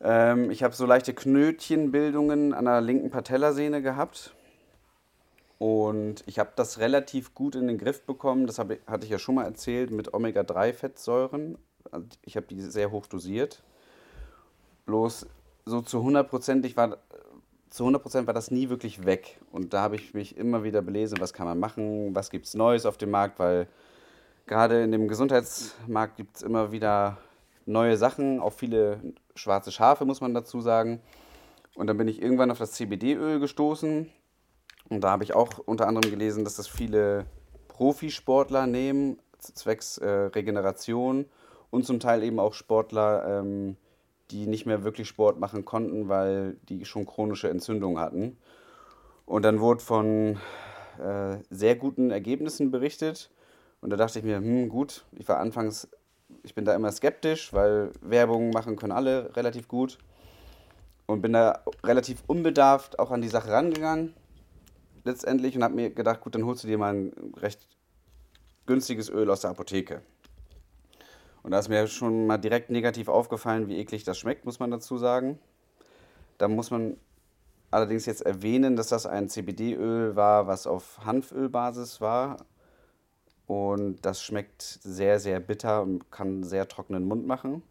Ähm, 0.02 0.52
ich 0.52 0.63
habe 0.63 0.76
so 0.76 0.86
leichte 0.86 1.13
Knötchenbildungen 1.13 2.54
an 2.54 2.65
der 2.65 2.82
linken 2.82 3.10
Patellasehne 3.10 3.82
gehabt 3.82 4.34
und 5.58 6.24
ich 6.28 6.39
habe 6.39 6.52
das 6.56 6.80
relativ 6.80 7.34
gut 7.34 7.56
in 7.56 7.68
den 7.68 7.78
Griff 7.78 8.04
bekommen. 8.04 8.46
Das 8.46 8.60
habe, 8.60 8.80
hatte 8.88 9.06
ich 9.06 9.12
ja 9.12 9.20
schon 9.20 9.36
mal 9.36 9.46
erzählt 9.46 9.91
mit 9.91 10.13
Omega-3-Fettsäuren. 10.13 11.58
Also 11.91 12.08
ich 12.24 12.36
habe 12.36 12.48
die 12.48 12.62
sehr 12.62 12.91
hoch 12.91 13.08
dosiert. 13.08 13.63
Bloß 14.86 15.28
so 15.65 15.82
zu 15.82 16.00
100% 16.00 16.76
war, 16.76 16.98
zu 17.70 17.86
100% 17.86 18.28
war 18.28 18.34
das 18.34 18.52
nie 18.52 18.70
wirklich 18.70 19.06
weg. 19.06 19.39
Und 19.52 19.74
da 19.74 19.82
habe 19.82 19.96
ich 19.96 20.13
mich 20.13 20.38
immer 20.38 20.63
wieder 20.63 20.82
belesen, 20.82 21.20
was 21.20 21.34
kann 21.34 21.48
man 21.48 21.60
machen, 21.60 22.13
was 22.13 22.30
gibt 22.30 22.46
es 22.46 22.54
Neues 22.54 22.86
auf 22.86 22.98
dem 22.98 23.12
Markt, 23.12 23.39
weil 23.39 23.68
gerade 24.45 24.84
in 24.84 24.91
dem 24.91 25.08
Gesundheitsmarkt 25.08 26.17
gibt 26.17 26.38
es 26.38 26.43
immer 26.43 26.71
wieder 26.71 27.17
neue 27.65 27.97
Sachen, 27.97 28.39
auch 28.39 28.53
viele 28.53 28.99
schwarze 29.36 29.71
Schafe, 29.71 30.05
muss 30.05 30.21
man 30.21 30.34
dazu 30.34 30.62
sagen. 30.62 31.01
Und 31.75 31.88
dann 31.88 31.97
bin 31.97 32.08
ich 32.08 32.21
irgendwann 32.21 32.51
auf 32.51 32.60
das 32.60 32.71
CBD-Öl 32.73 33.39
gestoßen 33.39 34.10
und 34.89 35.01
da 35.01 35.12
habe 35.12 35.23
ich 35.23 35.34
auch 35.34 35.58
unter 35.60 35.88
anderem 35.88 36.10
gelesen, 36.10 36.43
dass 36.43 36.55
das 36.55 36.67
viele 36.67 37.25
Profisportler 37.67 38.67
nehmen, 38.67 39.19
zwecks 39.39 39.97
äh, 39.97 40.08
Regeneration 40.08 41.25
und 41.71 41.86
zum 41.86 41.99
Teil 41.99 42.23
eben 42.23 42.39
auch 42.39 42.53
Sportler, 42.53 43.39
ähm, 43.39 43.77
die 44.31 44.47
nicht 44.47 44.65
mehr 44.65 44.84
wirklich 44.84 45.08
Sport 45.08 45.39
machen 45.39 45.65
konnten, 45.65 46.08
weil 46.08 46.58
die 46.69 46.86
schon 46.86 47.05
chronische 47.05 47.49
Entzündungen 47.49 47.99
hatten. 47.99 48.38
Und 49.25 49.43
dann 49.43 49.60
wurde 49.60 49.84
von 49.84 50.39
äh, 50.99 51.38
sehr 51.49 51.75
guten 51.75 52.12
Ergebnissen 52.12 52.71
berichtet. 52.71 53.29
Und 53.86 53.91
da 53.91 53.98
dachte 53.98 54.17
ich 54.17 54.26
mir, 54.26 54.38
hm, 54.38 54.67
gut, 54.67 55.06
ich 55.12 55.28
war 55.28 55.38
anfangs 55.38 55.88
ich 56.43 56.54
bin 56.54 56.65
da 56.65 56.76
immer 56.76 56.91
skeptisch, 56.91 57.54
weil 57.54 57.91
Werbung 58.02 58.52
machen 58.52 58.76
können 58.76 58.91
alle 58.91 59.36
relativ 59.36 59.67
gut. 59.67 59.98
Und 61.08 61.21
bin 61.21 61.34
da 61.34 61.63
relativ 61.84 62.24
unbedarft 62.28 62.98
auch 62.98 63.12
an 63.12 63.21
die 63.21 63.28
Sache 63.28 63.52
rangegangen. 63.52 64.13
Letztendlich 65.04 65.56
und 65.56 65.63
habe 65.63 65.76
mir 65.76 65.91
gedacht, 65.91 66.21
gut, 66.21 66.34
dann 66.34 66.45
holst 66.45 66.63
du 66.63 66.67
dir 66.67 66.80
mal 66.80 66.93
ein 66.93 67.34
recht 67.38 67.67
günstiges 68.65 69.10
Öl 69.10 69.30
aus 69.30 69.41
der 69.41 69.52
Apotheke. 69.52 70.02
Und 71.43 71.52
da 71.52 71.60
ist 71.60 71.69
mir 71.69 71.86
schon 71.86 72.26
mal 72.26 72.39
direkt 72.39 72.71
negativ 72.71 73.08
aufgefallen, 73.08 73.67
wie 73.67 73.78
eklig 73.78 74.04
das 74.04 74.17
schmeckt, 74.17 74.45
muss 74.45 74.60
man 74.60 74.71
dazu 74.71 74.98
sagen. 74.98 75.38
Da 76.39 76.48
muss 76.48 76.71
man 76.71 76.98
allerdings 77.69 78.08
jetzt 78.08 78.21
erwähnen, 78.21 78.76
dass 78.76 78.88
das 78.88 79.06
ein 79.06 79.30
CBD-Öl 79.30 80.15
war, 80.15 80.48
was 80.48 80.65
auf 80.65 81.06
Hanfölbasis 81.06 82.02
war. 82.02 82.38
Und 83.47 84.05
das 84.05 84.23
schmeckt 84.23 84.62
sehr, 84.62 85.19
sehr 85.19 85.39
bitter 85.39 85.84
und 85.84 86.12
kann 86.12 86.43
sehr 86.43 86.67
trockenen 86.67 87.05
Mund 87.05 87.27
machen. 87.27 87.62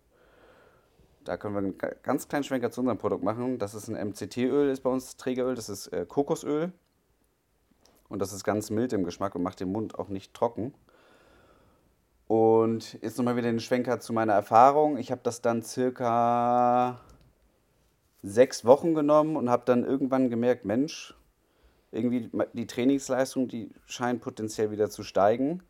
Da 1.25 1.37
können 1.37 1.55
wir 1.55 1.59
einen 1.59 2.03
ganz 2.03 2.29
kleinen 2.29 2.45
Schwenker 2.45 2.71
zu 2.71 2.81
unserem 2.81 2.99
Produkt 2.99 3.25
machen. 3.25 3.59
Das 3.59 3.75
ist 3.75 3.89
ein 3.89 4.09
MCT-Öl, 4.09 4.71
ist 4.71 4.83
bei 4.83 4.91
uns 4.91 5.17
Trägeröl. 5.17 5.55
Das 5.55 5.69
ist 5.69 5.89
äh, 5.89 6.05
Kokosöl. 6.07 6.73
Und 8.09 8.21
das 8.21 8.33
ist 8.33 8.45
ganz 8.45 8.71
mild 8.71 8.93
im 8.93 9.05
Geschmack 9.05 9.35
und 9.35 9.43
macht 9.43 9.61
den 9.61 9.73
Mund 9.73 9.99
auch 9.99 10.09
nicht 10.09 10.35
trocken. 10.35 10.75
Und 12.27 12.99
jetzt 13.03 13.19
nochmal 13.19 13.37
wieder 13.37 13.51
den 13.51 13.61
Schwenker 13.61 14.01
zu 14.01 14.13
meiner 14.13 14.35
Erfahrung. 14.35 14.99
Ich 14.99 15.11
habe 15.11 15.21
das 15.25 15.41
dann 15.41 15.63
circa 15.63 17.01
sechs 18.23 18.65
Wochen 18.65 18.95
genommen 18.95 19.37
und 19.37 19.51
habe 19.51 19.65
dann 19.67 19.85
irgendwann 19.85 20.31
gemerkt, 20.31 20.65
Mensch, 20.65 21.15
irgendwie 21.95 22.31
die 22.53 22.67
Trainingsleistung, 22.67 23.49
die 23.49 23.71
scheint 23.87 24.21
potenziell 24.21 24.71
wieder 24.71 24.91
zu 24.91 25.03
steigen. 25.03 25.63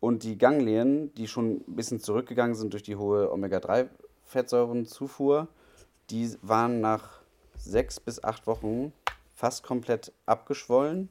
Und 0.00 0.22
die 0.22 0.38
Ganglien, 0.38 1.12
die 1.14 1.26
schon 1.26 1.64
ein 1.66 1.74
bisschen 1.74 1.98
zurückgegangen 2.00 2.54
sind 2.54 2.72
durch 2.72 2.84
die 2.84 2.94
hohe 2.96 3.32
Omega-3-Fettsäurenzufuhr, 3.32 5.48
die 6.10 6.30
waren 6.42 6.80
nach 6.80 7.20
sechs 7.56 7.98
bis 7.98 8.22
acht 8.22 8.46
Wochen 8.46 8.92
fast 9.34 9.64
komplett 9.64 10.12
abgeschwollen. 10.26 11.08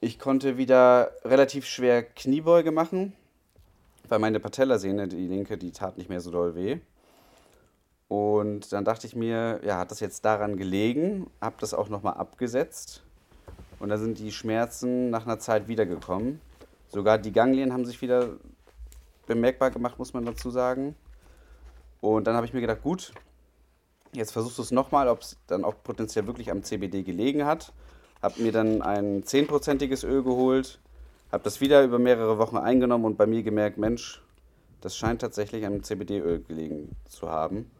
Ich 0.00 0.18
konnte 0.18 0.58
wieder 0.58 1.12
relativ 1.24 1.64
schwer 1.66 2.02
Kniebeuge 2.02 2.72
machen, 2.72 3.14
weil 4.08 4.18
meine 4.18 4.40
Patellasehne, 4.40 5.08
die 5.08 5.26
linke, 5.26 5.56
die 5.56 5.72
tat 5.72 5.96
nicht 5.96 6.10
mehr 6.10 6.20
so 6.20 6.30
doll 6.30 6.54
weh. 6.54 6.80
Und 8.08 8.72
dann 8.72 8.84
dachte 8.84 9.06
ich 9.06 9.16
mir, 9.16 9.60
ja, 9.64 9.78
hat 9.78 9.90
das 9.90 10.00
jetzt 10.00 10.24
daran 10.24 10.56
gelegen? 10.56 11.28
Hab 11.40 11.58
das 11.58 11.74
auch 11.74 11.88
nochmal 11.88 12.14
abgesetzt. 12.14 13.02
Und 13.78 13.88
dann 13.90 13.98
sind 13.98 14.18
die 14.18 14.32
Schmerzen 14.32 15.10
nach 15.10 15.26
einer 15.26 15.38
Zeit 15.38 15.68
wiedergekommen. 15.68 16.40
Sogar 16.88 17.18
die 17.18 17.32
Ganglien 17.32 17.72
haben 17.72 17.84
sich 17.84 18.00
wieder 18.00 18.30
bemerkbar 19.26 19.70
gemacht, 19.70 19.98
muss 19.98 20.14
man 20.14 20.24
dazu 20.24 20.50
sagen. 20.50 20.94
Und 22.00 22.26
dann 22.26 22.36
habe 22.36 22.46
ich 22.46 22.52
mir 22.52 22.60
gedacht, 22.60 22.82
gut, 22.82 23.12
jetzt 24.12 24.32
versuchst 24.32 24.58
du 24.58 24.62
es 24.62 24.70
nochmal, 24.70 25.08
ob 25.08 25.20
es 25.20 25.36
dann 25.46 25.64
auch 25.64 25.74
potenziell 25.82 26.26
wirklich 26.26 26.50
am 26.50 26.62
CBD 26.62 27.02
gelegen 27.02 27.44
hat. 27.44 27.72
Hab 28.22 28.38
mir 28.38 28.52
dann 28.52 28.82
ein 28.82 29.22
10%iges 29.24 30.04
Öl 30.04 30.22
geholt, 30.22 30.80
habe 31.30 31.44
das 31.44 31.60
wieder 31.60 31.84
über 31.84 31.98
mehrere 31.98 32.38
Wochen 32.38 32.56
eingenommen 32.56 33.04
und 33.04 33.18
bei 33.18 33.26
mir 33.26 33.42
gemerkt, 33.42 33.78
Mensch, 33.78 34.22
das 34.80 34.96
scheint 34.96 35.20
tatsächlich 35.20 35.66
am 35.66 35.82
CBD-Öl 35.82 36.42
gelegen 36.42 36.96
zu 37.08 37.28
haben. 37.30 37.70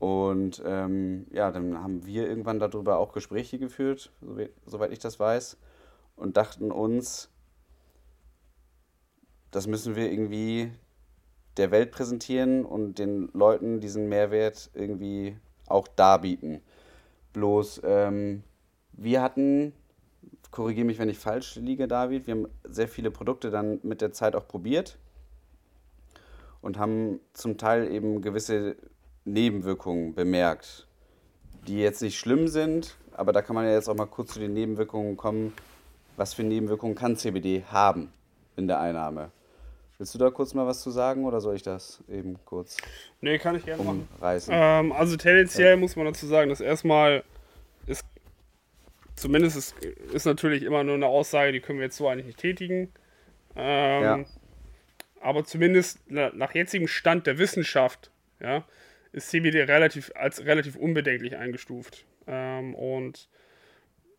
Und 0.00 0.62
ähm, 0.64 1.26
ja, 1.30 1.52
dann 1.52 1.78
haben 1.82 2.06
wir 2.06 2.26
irgendwann 2.26 2.58
darüber 2.58 2.96
auch 2.96 3.12
Gespräche 3.12 3.58
geführt, 3.58 4.10
soweit 4.64 4.92
ich 4.92 4.98
das 4.98 5.20
weiß, 5.20 5.58
und 6.16 6.38
dachten 6.38 6.72
uns, 6.72 7.28
das 9.50 9.66
müssen 9.66 9.96
wir 9.96 10.10
irgendwie 10.10 10.72
der 11.58 11.70
Welt 11.70 11.90
präsentieren 11.90 12.64
und 12.64 12.98
den 12.98 13.28
Leuten 13.34 13.80
diesen 13.80 14.08
Mehrwert 14.08 14.70
irgendwie 14.72 15.36
auch 15.66 15.86
darbieten. 15.86 16.62
Bloß, 17.34 17.82
ähm, 17.84 18.42
wir 18.92 19.20
hatten, 19.20 19.74
korrigiere 20.50 20.86
mich, 20.86 20.98
wenn 20.98 21.10
ich 21.10 21.18
falsch 21.18 21.56
liege, 21.56 21.86
David, 21.86 22.26
wir 22.26 22.36
haben 22.36 22.48
sehr 22.64 22.88
viele 22.88 23.10
Produkte 23.10 23.50
dann 23.50 23.80
mit 23.82 24.00
der 24.00 24.12
Zeit 24.12 24.34
auch 24.34 24.48
probiert 24.48 24.98
und 26.62 26.78
haben 26.78 27.20
zum 27.34 27.58
Teil 27.58 27.92
eben 27.92 28.22
gewisse 28.22 28.76
Nebenwirkungen 29.24 30.14
bemerkt, 30.14 30.86
die 31.66 31.78
jetzt 31.78 32.02
nicht 32.02 32.18
schlimm 32.18 32.48
sind, 32.48 32.96
aber 33.12 33.32
da 33.32 33.42
kann 33.42 33.54
man 33.54 33.64
ja 33.64 33.72
jetzt 33.72 33.88
auch 33.88 33.96
mal 33.96 34.06
kurz 34.06 34.34
zu 34.34 34.40
den 34.40 34.54
Nebenwirkungen 34.54 35.16
kommen. 35.16 35.52
Was 36.16 36.34
für 36.34 36.42
Nebenwirkungen 36.42 36.94
kann 36.94 37.16
CBD 37.16 37.64
haben 37.70 38.12
in 38.56 38.66
der 38.66 38.80
Einnahme? 38.80 39.30
Willst 39.98 40.14
du 40.14 40.18
da 40.18 40.30
kurz 40.30 40.54
mal 40.54 40.66
was 40.66 40.80
zu 40.80 40.90
sagen 40.90 41.26
oder 41.26 41.42
soll 41.42 41.56
ich 41.56 41.62
das 41.62 42.02
eben 42.08 42.38
kurz? 42.46 42.78
Nee, 43.20 43.38
kann 43.38 43.56
ich 43.56 43.66
gerne 43.66 43.82
umreißen? 43.82 44.54
machen. 44.54 44.86
Ähm, 44.86 44.92
also 44.92 45.16
tendenziell 45.18 45.72
ja. 45.72 45.76
muss 45.76 45.94
man 45.94 46.06
dazu 46.06 46.26
sagen, 46.26 46.48
dass 46.48 46.62
erstmal 46.62 47.22
ist, 47.86 48.04
zumindest 49.14 49.58
ist, 49.58 49.74
ist 49.84 50.24
natürlich 50.24 50.62
immer 50.62 50.84
nur 50.84 50.94
eine 50.94 51.06
Aussage, 51.06 51.52
die 51.52 51.60
können 51.60 51.80
wir 51.80 51.84
jetzt 51.84 51.98
so 51.98 52.08
eigentlich 52.08 52.26
nicht 52.26 52.38
tätigen. 52.38 52.90
Ähm, 53.56 54.02
ja. 54.02 54.24
Aber 55.20 55.44
zumindest 55.44 55.98
nach 56.10 56.54
jetzigem 56.54 56.88
Stand 56.88 57.26
der 57.26 57.36
Wissenschaft, 57.36 58.10
ja, 58.40 58.64
ist 59.12 59.30
CBD 59.30 59.62
relativ, 59.62 60.12
als 60.14 60.44
relativ 60.44 60.76
unbedenklich 60.76 61.36
eingestuft. 61.36 62.04
Ähm, 62.26 62.74
und 62.74 63.28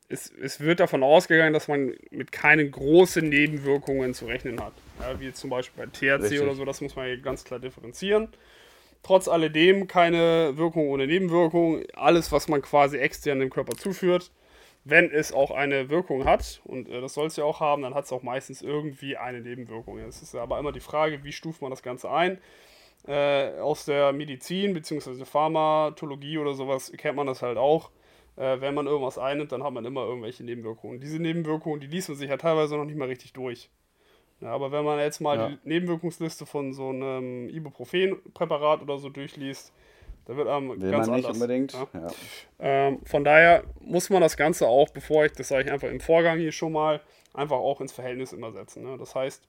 es, 0.09 0.29
es 0.29 0.59
wird 0.59 0.79
davon 0.79 1.03
ausgegangen, 1.03 1.53
dass 1.53 1.67
man 1.67 1.93
mit 2.09 2.31
keinen 2.31 2.71
großen 2.71 3.27
Nebenwirkungen 3.27 4.13
zu 4.13 4.25
rechnen 4.25 4.59
hat. 4.61 4.73
Ja, 4.99 5.19
wie 5.19 5.31
zum 5.31 5.49
Beispiel 5.49 5.85
bei 5.85 5.91
THC 5.91 6.23
Richtig. 6.23 6.41
oder 6.41 6.55
so, 6.55 6.65
das 6.65 6.81
muss 6.81 6.95
man 6.95 7.05
hier 7.05 7.17
ganz 7.17 7.43
klar 7.43 7.59
differenzieren. 7.59 8.29
Trotz 9.03 9.27
alledem 9.27 9.87
keine 9.87 10.57
Wirkung 10.57 10.89
ohne 10.89 11.07
Nebenwirkung. 11.07 11.83
Alles, 11.93 12.31
was 12.31 12.47
man 12.47 12.61
quasi 12.61 12.97
extern 12.97 13.39
dem 13.39 13.49
Körper 13.49 13.75
zuführt, 13.75 14.31
wenn 14.83 15.09
es 15.09 15.31
auch 15.31 15.51
eine 15.51 15.89
Wirkung 15.89 16.25
hat, 16.25 16.61
und 16.65 16.89
äh, 16.89 17.01
das 17.01 17.13
soll 17.13 17.27
es 17.27 17.35
ja 17.35 17.43
auch 17.43 17.59
haben, 17.59 17.83
dann 17.83 17.95
hat 17.95 18.05
es 18.05 18.11
auch 18.11 18.23
meistens 18.23 18.61
irgendwie 18.61 19.15
eine 19.15 19.39
Nebenwirkung. 19.39 19.99
Es 19.99 20.21
ist 20.21 20.35
aber 20.35 20.59
immer 20.59 20.71
die 20.71 20.79
Frage, 20.81 21.23
wie 21.23 21.31
stuft 21.31 21.61
man 21.61 21.71
das 21.71 21.81
Ganze 21.81 22.11
ein 22.11 22.39
äh, 23.07 23.59
aus 23.59 23.85
der 23.85 24.13
Medizin 24.13 24.73
bzw. 24.73 25.25
Pharmatologie 25.25 26.37
oder 26.37 26.53
sowas 26.53 26.91
kennt 26.97 27.15
man 27.15 27.27
das 27.27 27.41
halt 27.41 27.57
auch. 27.57 27.89
Äh, 28.37 28.61
wenn 28.61 28.73
man 28.73 28.87
irgendwas 28.87 29.17
einnimmt, 29.17 29.51
dann 29.51 29.63
hat 29.63 29.73
man 29.73 29.85
immer 29.85 30.05
irgendwelche 30.05 30.43
Nebenwirkungen. 30.43 30.99
Diese 30.99 31.19
Nebenwirkungen, 31.19 31.79
die 31.79 31.87
liest 31.87 32.09
man 32.09 32.17
sich 32.17 32.29
ja 32.29 32.37
teilweise 32.37 32.77
noch 32.77 32.85
nicht 32.85 32.97
mal 32.97 33.07
richtig 33.07 33.33
durch. 33.33 33.69
Ja, 34.39 34.49
aber 34.49 34.71
wenn 34.71 34.83
man 34.83 34.99
jetzt 34.99 35.19
mal 35.19 35.37
ja. 35.37 35.49
die 35.49 35.59
Nebenwirkungsliste 35.63 36.45
von 36.45 36.73
so 36.73 36.89
einem 36.89 37.49
Ibuprofen-Präparat 37.49 38.81
oder 38.81 38.97
so 38.97 39.09
durchliest, 39.09 39.71
da 40.25 40.35
wird 40.35 40.47
einem 40.47 40.81
Will 40.81 40.91
ganz 40.91 41.07
man 41.07 41.17
anders. 41.17 41.33
Nicht 41.33 41.41
unbedingt. 41.41 41.73
Ja. 41.73 41.87
Ja. 41.93 42.07
Ähm, 42.59 42.99
von 43.05 43.23
daher 43.23 43.63
muss 43.81 44.09
man 44.09 44.21
das 44.21 44.37
Ganze 44.37 44.67
auch, 44.67 44.89
bevor 44.89 45.25
ich, 45.25 45.33
das 45.33 45.49
sage 45.49 45.65
ich 45.65 45.71
einfach 45.71 45.89
im 45.89 45.99
Vorgang 45.99 46.39
hier 46.39 46.51
schon 46.51 46.71
mal, 46.71 47.01
einfach 47.33 47.57
auch 47.57 47.81
ins 47.81 47.91
Verhältnis 47.91 48.33
immer 48.33 48.51
setzen. 48.51 48.83
Ne? 48.83 48.97
Das 48.97 49.13
heißt, 49.13 49.47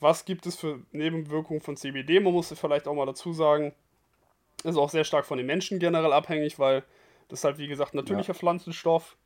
was 0.00 0.24
gibt 0.24 0.46
es 0.46 0.56
für 0.56 0.80
Nebenwirkungen 0.92 1.60
von 1.60 1.76
CBD? 1.76 2.20
Man 2.20 2.32
muss 2.32 2.52
vielleicht 2.52 2.86
auch 2.86 2.94
mal 2.94 3.06
dazu 3.06 3.32
sagen, 3.32 3.72
ist 4.64 4.76
auch 4.76 4.90
sehr 4.90 5.04
stark 5.04 5.26
von 5.26 5.38
den 5.38 5.46
Menschen 5.46 5.78
generell 5.78 6.12
abhängig, 6.12 6.58
weil 6.58 6.84
das 7.28 7.44
halt, 7.44 7.58
wie 7.58 7.68
gesagt, 7.68 7.94
natürlicher 7.94 8.32
ja. 8.32 8.38
Pflanzenstoff. 8.38 9.16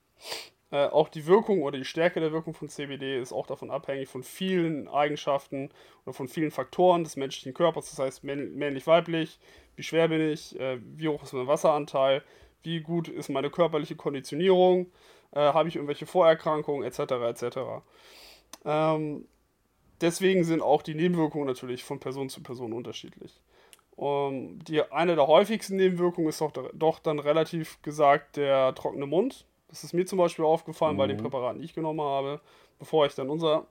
Äh, 0.71 0.87
auch 0.87 1.09
die 1.09 1.27
Wirkung 1.27 1.63
oder 1.63 1.79
die 1.79 1.85
Stärke 1.85 2.21
der 2.21 2.33
Wirkung 2.33 2.55
von 2.55 2.69
CBD 2.69 3.21
ist 3.21 3.33
auch 3.33 3.47
davon 3.47 3.71
abhängig 3.71 4.09
von 4.09 4.23
vielen 4.23 4.89
Eigenschaften 4.89 5.71
oder 6.05 6.15
von 6.15 6.29
vielen 6.29 6.51
Faktoren 6.51 7.05
des 7.05 7.17
menschlichen 7.17 7.53
Körpers. 7.53 7.91
Das 7.91 7.99
heißt, 7.99 8.25
männlich-weiblich, 8.25 9.39
wie 9.77 9.83
schwer 9.83 10.09
bin 10.09 10.33
ich, 10.33 10.59
äh, 10.59 10.79
wie 10.83 11.09
hoch 11.09 11.23
ist 11.23 11.35
mein 11.35 11.47
Wasseranteil, 11.47 12.23
wie 12.63 12.81
gut 12.81 13.09
ist 13.09 13.29
meine 13.29 13.51
körperliche 13.51 13.97
Konditionierung, 13.97 14.91
äh, 15.33 15.41
habe 15.41 15.69
ich 15.69 15.77
irgendwelche 15.77 16.07
Vorerkrankungen 16.07 16.85
etc. 16.85 17.01
etc. 17.01 17.59
Ähm, 18.65 19.27
deswegen 20.03 20.45
sind 20.45 20.61
auch 20.61 20.83
die 20.83 20.95
Nebenwirkungen 20.95 21.47
natürlich 21.47 21.85
von 21.85 22.01
Person 22.01 22.29
zu 22.29 22.43
Person 22.43 22.73
unterschiedlich. 22.73 23.41
Um, 23.97 24.59
die, 24.65 24.83
eine 24.91 25.15
der 25.15 25.27
häufigsten 25.27 25.77
Nebenwirkungen 25.77 26.29
ist 26.29 26.41
doch, 26.41 26.53
doch 26.73 26.99
dann 26.99 27.19
relativ 27.19 27.81
gesagt 27.83 28.37
der 28.37 28.75
trockene 28.75 29.07
Mund. 29.07 29.47
Das 29.69 29.85
ist 29.85 29.93
mir 29.93 30.05
zum 30.07 30.19
Beispiel 30.19 30.45
aufgefallen 30.45 30.95
mhm. 30.95 30.99
bei 30.99 31.07
den. 31.07 31.17
Präparaten, 31.19 31.61
die 31.61 31.67
ich 31.67 31.75
genommen 31.75 32.01
habe, 32.01 32.41
bevor 32.79 33.07
ich 33.07 33.15
dann 33.15 33.31
unser, 33.31 33.67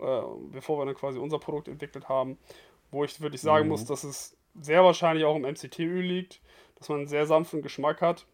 äh, 0.00 0.22
bevor 0.52 0.78
wir 0.78 0.86
dann 0.86 0.94
quasi 0.94 1.18
unser 1.18 1.38
Produkt 1.38 1.68
entwickelt 1.68 2.08
haben, 2.08 2.38
wo 2.90 3.04
ich 3.04 3.20
wirklich 3.20 3.40
sagen 3.40 3.64
mhm. 3.64 3.70
muss, 3.70 3.84
dass 3.84 4.04
es 4.04 4.36
sehr 4.60 4.84
wahrscheinlich 4.84 5.24
auch 5.24 5.34
im 5.34 5.42
MCT-Öl 5.42 6.02
liegt, 6.02 6.40
dass 6.78 6.88
man 6.88 6.98
einen 6.98 7.08
sehr 7.08 7.26
sanften 7.26 7.62
Geschmack 7.62 8.00
hat 8.00 8.26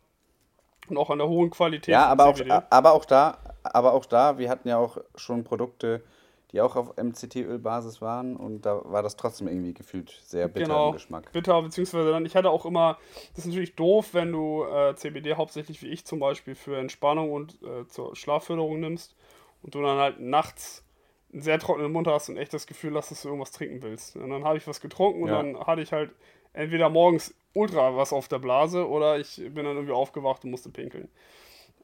und 0.88 0.98
auch 0.98 1.10
an 1.10 1.18
der 1.18 1.28
hohen 1.28 1.50
Qualität. 1.50 1.92
Ja, 1.92 2.06
aber 2.06 2.26
auch, 2.26 2.40
aber 2.70 2.92
auch 2.92 3.04
da, 3.04 3.38
aber 3.62 3.94
auch 3.94 4.04
da, 4.04 4.38
wir 4.38 4.50
hatten 4.50 4.68
ja 4.68 4.78
auch 4.78 4.98
schon 5.14 5.44
Produkte, 5.44 6.02
die 6.52 6.60
auch 6.60 6.76
auf 6.76 6.96
MCT-Ölbasis 6.96 8.00
waren 8.00 8.36
und 8.36 8.66
da 8.66 8.80
war 8.84 9.02
das 9.02 9.16
trotzdem 9.16 9.48
irgendwie 9.48 9.74
gefühlt 9.74 10.10
sehr 10.24 10.48
bitter 10.48 10.66
genau, 10.66 10.88
im 10.88 10.92
Geschmack. 10.94 11.30
Bitter, 11.32 11.62
beziehungsweise 11.62 12.10
dann, 12.10 12.26
ich 12.26 12.34
hatte 12.34 12.50
auch 12.50 12.66
immer, 12.66 12.98
das 13.34 13.44
ist 13.44 13.46
natürlich 13.46 13.76
doof, 13.76 14.14
wenn 14.14 14.32
du 14.32 14.64
äh, 14.64 14.94
CBD 14.96 15.34
hauptsächlich 15.34 15.82
wie 15.82 15.88
ich 15.88 16.04
zum 16.04 16.18
Beispiel 16.18 16.54
für 16.54 16.76
Entspannung 16.76 17.32
und 17.32 17.62
äh, 17.62 17.86
zur 17.88 18.16
Schlafförderung 18.16 18.80
nimmst 18.80 19.14
und 19.62 19.74
du 19.74 19.82
dann 19.82 19.98
halt 19.98 20.20
nachts 20.20 20.84
einen 21.32 21.42
sehr 21.42 21.58
trockenen 21.60 21.92
Mund 21.92 22.08
hast 22.08 22.28
und 22.28 22.36
echt 22.36 22.52
das 22.52 22.66
Gefühl 22.66 22.96
hast, 22.96 23.10
dass 23.10 23.22
du 23.22 23.28
irgendwas 23.28 23.52
trinken 23.52 23.82
willst. 23.82 24.16
Und 24.16 24.30
dann 24.30 24.44
habe 24.44 24.58
ich 24.58 24.66
was 24.66 24.80
getrunken 24.80 25.22
und 25.22 25.28
Ja. 25.28 25.42
dann 25.42 25.58
hatte 25.64 25.82
ich 25.82 25.92
halt 25.92 26.10
entweder 26.52 26.88
morgens 26.88 27.34
ultra 27.54 27.96
was 27.96 28.12
auf 28.12 28.28
der 28.28 28.38
Blase 28.38 28.88
oder 28.88 29.18
ich 29.18 29.36
bin 29.36 29.64
dann 29.64 29.76
irgendwie 29.76 29.92
aufgewacht 29.92 30.44
und 30.44 30.50
musste 30.50 30.70
pinkeln. 30.70 31.08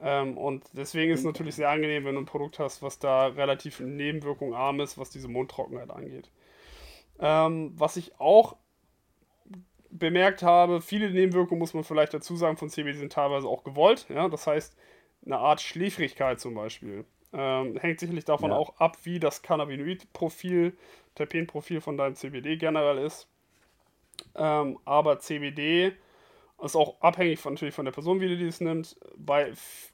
Ähm, 0.00 0.36
und 0.36 0.64
deswegen 0.72 1.12
ist 1.12 1.20
es 1.20 1.26
natürlich 1.26 1.54
sehr 1.54 1.70
angenehm, 1.70 2.04
wenn 2.04 2.14
du 2.14 2.20
ein 2.22 2.26
Produkt 2.26 2.58
hast, 2.58 2.82
was 2.82 2.98
da 2.98 3.28
relativ 3.28 3.80
nebenwirkungarm 3.80 4.80
ist, 4.80 4.98
was 4.98 5.10
diese 5.10 5.28
Mundtrockenheit 5.28 5.90
angeht. 5.90 6.30
Ähm, 7.18 7.72
was 7.76 7.96
ich 7.96 8.20
auch 8.20 8.56
bemerkt 9.90 10.42
habe, 10.42 10.80
viele 10.82 11.10
Nebenwirkungen, 11.10 11.58
muss 11.58 11.74
man 11.74 11.84
vielleicht 11.84 12.12
dazu 12.12 12.36
sagen, 12.36 12.56
von 12.56 12.68
CBD 12.68 12.98
sind 12.98 13.12
teilweise 13.12 13.48
auch 13.48 13.64
gewollt. 13.64 14.06
Ja? 14.10 14.28
Das 14.28 14.46
heißt, 14.46 14.76
eine 15.24 15.38
Art 15.38 15.60
Schläfrigkeit 15.60 16.40
zum 16.40 16.54
Beispiel. 16.54 17.04
Ähm, 17.32 17.76
hängt 17.78 18.00
sicherlich 18.00 18.24
davon 18.24 18.50
Ja. 18.50 18.56
auch 18.56 18.78
ab, 18.78 18.98
wie 19.04 19.18
das 19.18 19.42
Cannabinoid-Profil, 19.42 20.76
Terpenprofil 21.14 21.80
von 21.80 21.96
deinem 21.96 22.14
CBD 22.14 22.56
generell 22.56 22.98
ist. 22.98 23.28
Ähm, 24.34 24.78
aber 24.84 25.18
CBD 25.18 25.92
ist 26.62 26.76
auch 26.76 27.00
abhängig 27.00 27.38
von, 27.38 27.54
natürlich 27.54 27.74
von 27.74 27.84
der 27.84 27.92
Person, 27.92 28.20
wie 28.20 28.36
die 28.36 28.46
es 28.46 28.60
nimmt. 28.60 28.96
Bei, 29.16 29.52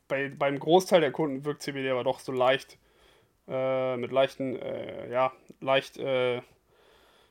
bei, 0.08 0.28
beim 0.28 0.58
Großteil 0.58 1.00
der 1.00 1.12
Kunden 1.12 1.44
wirkt 1.44 1.62
CBD 1.62 1.90
aber 1.90 2.04
doch 2.04 2.20
so 2.20 2.32
leicht, 2.32 2.78
äh, 3.48 3.96
mit 3.96 4.12
leichten, 4.12 4.56
äh, 4.56 5.10
ja, 5.10 5.32
leicht 5.60 5.96
äh, 5.98 6.40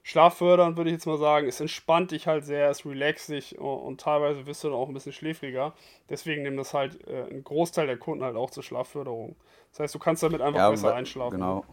schlaffördernd, 0.04 0.78
würde 0.78 0.90
ich 0.90 0.96
jetzt 0.96 1.06
mal 1.06 1.18
sagen. 1.18 1.48
Es 1.48 1.60
entspannt 1.62 2.12
dich 2.12 2.28
halt 2.28 2.44
sehr, 2.46 2.70
es 2.70 2.86
relaxt 2.86 3.30
dich 3.30 3.58
und, 3.60 3.80
und 3.80 4.02
teilweise 4.02 4.46
wirst 4.48 4.64
du 4.64 4.70
dann 4.70 4.78
auch 4.78 4.88
ein 4.88 4.94
bisschen 4.94 5.14
schläfriger. 5.14 5.74
Deswegen 6.10 6.44
nimmt 6.44 6.60
das 6.60 6.74
halt 6.74 7.08
äh, 7.08 7.24
ein 7.30 7.44
Großteil 7.44 7.88
der 7.88 7.98
Kunden 7.98 8.24
halt 8.24 8.36
auch 8.36 8.50
zur 8.50 8.64
Schlafförderung. 8.64 9.36
Das 9.72 9.80
heißt, 9.82 9.96
du 9.96 10.00
kannst 10.00 10.24
damit 10.24 10.42
einfach 10.42 10.60
Ja, 10.60 10.70
besser 10.72 10.94
einschlafen 10.96 11.40
Genau. 11.40 11.66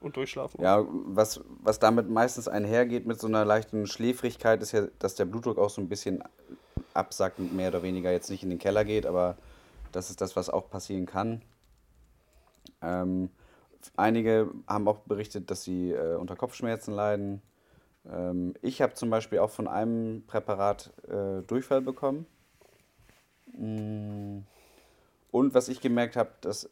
und 0.00 0.16
durchschlafen. 0.16 0.62
Ja, 0.62 0.84
was, 0.88 1.40
was 1.62 1.78
damit 1.78 2.08
meistens 2.10 2.48
einhergeht 2.48 3.06
mit 3.06 3.20
so 3.20 3.26
einer 3.26 3.44
leichten 3.44 3.86
Schläfrigkeit, 3.86 4.62
ist 4.62 4.72
ja, 4.72 4.86
dass 4.98 5.14
der 5.14 5.24
Blutdruck 5.26 5.58
auch 5.58 5.70
so 5.70 5.80
ein 5.80 5.88
bisschen 5.88 6.22
absackt 6.94 7.38
und 7.38 7.54
mehr 7.54 7.68
oder 7.68 7.82
weniger 7.82 8.10
jetzt 8.10 8.30
nicht 8.30 8.42
in 8.42 8.50
den 8.50 8.58
Keller 8.58 8.84
geht, 8.84 9.06
aber 9.06 9.36
das 9.92 10.10
ist 10.10 10.20
das, 10.20 10.36
was 10.36 10.48
auch 10.50 10.70
passieren 10.70 11.06
kann. 11.06 11.42
Ähm, 12.82 13.30
einige 13.96 14.50
haben 14.66 14.88
auch 14.88 15.00
berichtet, 15.00 15.50
dass 15.50 15.64
sie 15.64 15.92
äh, 15.92 16.16
unter 16.16 16.36
Kopfschmerzen 16.36 16.94
leiden. 16.94 17.42
Ähm, 18.10 18.54
ich 18.62 18.82
habe 18.82 18.94
zum 18.94 19.10
Beispiel 19.10 19.38
auch 19.38 19.50
von 19.50 19.68
einem 19.68 20.24
Präparat 20.26 20.92
äh, 21.08 21.42
Durchfall 21.46 21.80
bekommen. 21.80 22.26
Mm. 23.56 24.40
Und 25.30 25.54
was 25.54 25.68
ich 25.68 25.80
gemerkt 25.80 26.16
habe, 26.16 26.30
dass 26.40 26.70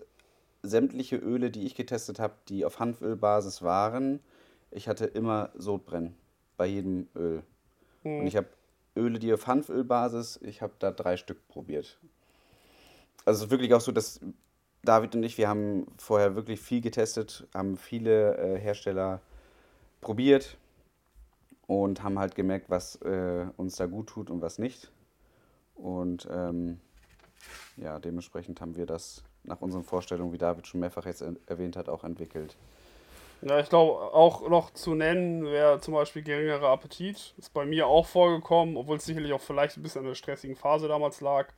sämtliche 0.62 1.16
Öle, 1.16 1.50
die 1.50 1.66
ich 1.66 1.74
getestet 1.74 2.20
habe, 2.20 2.35
die 2.48 2.64
auf 2.64 2.78
Hanfölbasis 2.78 3.62
waren, 3.62 4.20
ich 4.70 4.88
hatte 4.88 5.04
immer 5.04 5.50
Sodbrennen 5.54 6.14
bei 6.56 6.66
jedem 6.66 7.08
Öl. 7.16 7.42
Und 8.04 8.26
ich 8.26 8.37
habe 8.37 8.46
Öle, 8.96 9.18
die 9.18 9.33
auf 9.33 9.46
Hanfölbasis, 9.46 10.38
ich 10.42 10.62
habe 10.62 10.72
da 10.78 10.90
drei 10.90 11.16
Stück 11.16 11.46
probiert. 11.48 11.98
Also 13.24 13.38
es 13.38 13.44
ist 13.44 13.50
wirklich 13.50 13.72
auch 13.74 13.81
so, 13.81 13.92
dass 13.92 14.20
David 14.83 15.14
und 15.14 15.22
ich, 15.22 15.38
wir 15.38 15.48
haben 15.48 15.87
vorher 15.96 16.35
wirklich 16.35 16.61
viel 16.61 16.81
getestet, 16.81 17.46
haben 17.55 17.76
viele 17.76 18.37
äh, 18.37 18.59
Hersteller 18.59 19.20
probiert 20.00 20.57
und 21.66 22.02
haben 22.02 22.18
halt 22.18 22.35
gemerkt, 22.35 22.68
was 22.68 22.96
äh, 22.96 23.46
uns 23.57 23.76
da 23.76 23.87
gut 23.87 24.09
tut 24.09 24.28
und 24.28 24.42
was 24.42 24.59
nicht. 24.59 24.90
Und 25.76 26.28
ähm, 26.31 26.81
ja, 27.76 27.98
dementsprechend 27.98 28.61
haben 28.61 28.76
wir 28.76 28.87
das 28.87 29.22
nach 29.44 29.61
unseren 29.61 29.85
Vorstellungen, 29.85 30.33
wie 30.33 30.38
David 30.38 30.66
schon 30.66 30.81
mehrfach 30.81 31.07
jetzt 31.07 31.22
er- 31.22 31.37
erwähnt 31.46 31.76
hat, 31.76 31.88
auch 31.88 32.05
entwickelt. 32.05 32.57
Ja, 33.44 33.59
ich 33.59 33.68
glaube, 33.68 34.14
auch 34.14 34.48
noch 34.48 34.70
zu 34.72 34.94
nennen 34.94 35.44
wäre 35.44 35.81
zum 35.81 35.94
Beispiel 35.94 36.22
geringerer 36.22 36.68
Appetit. 36.68 37.35
Ist 37.37 37.52
bei 37.52 37.64
mir 37.64 37.88
auch 37.88 38.07
vorgekommen, 38.07 38.76
obwohl 38.76 38.98
es 38.98 39.05
sicherlich 39.05 39.33
auch 39.33 39.40
vielleicht 39.40 39.76
ein 39.76 39.83
bisschen 39.83 40.02
an 40.02 40.07
der 40.09 40.14
stressigen 40.14 40.55
Phase 40.57 40.87
damals 40.87 41.20
lag. 41.20 41.48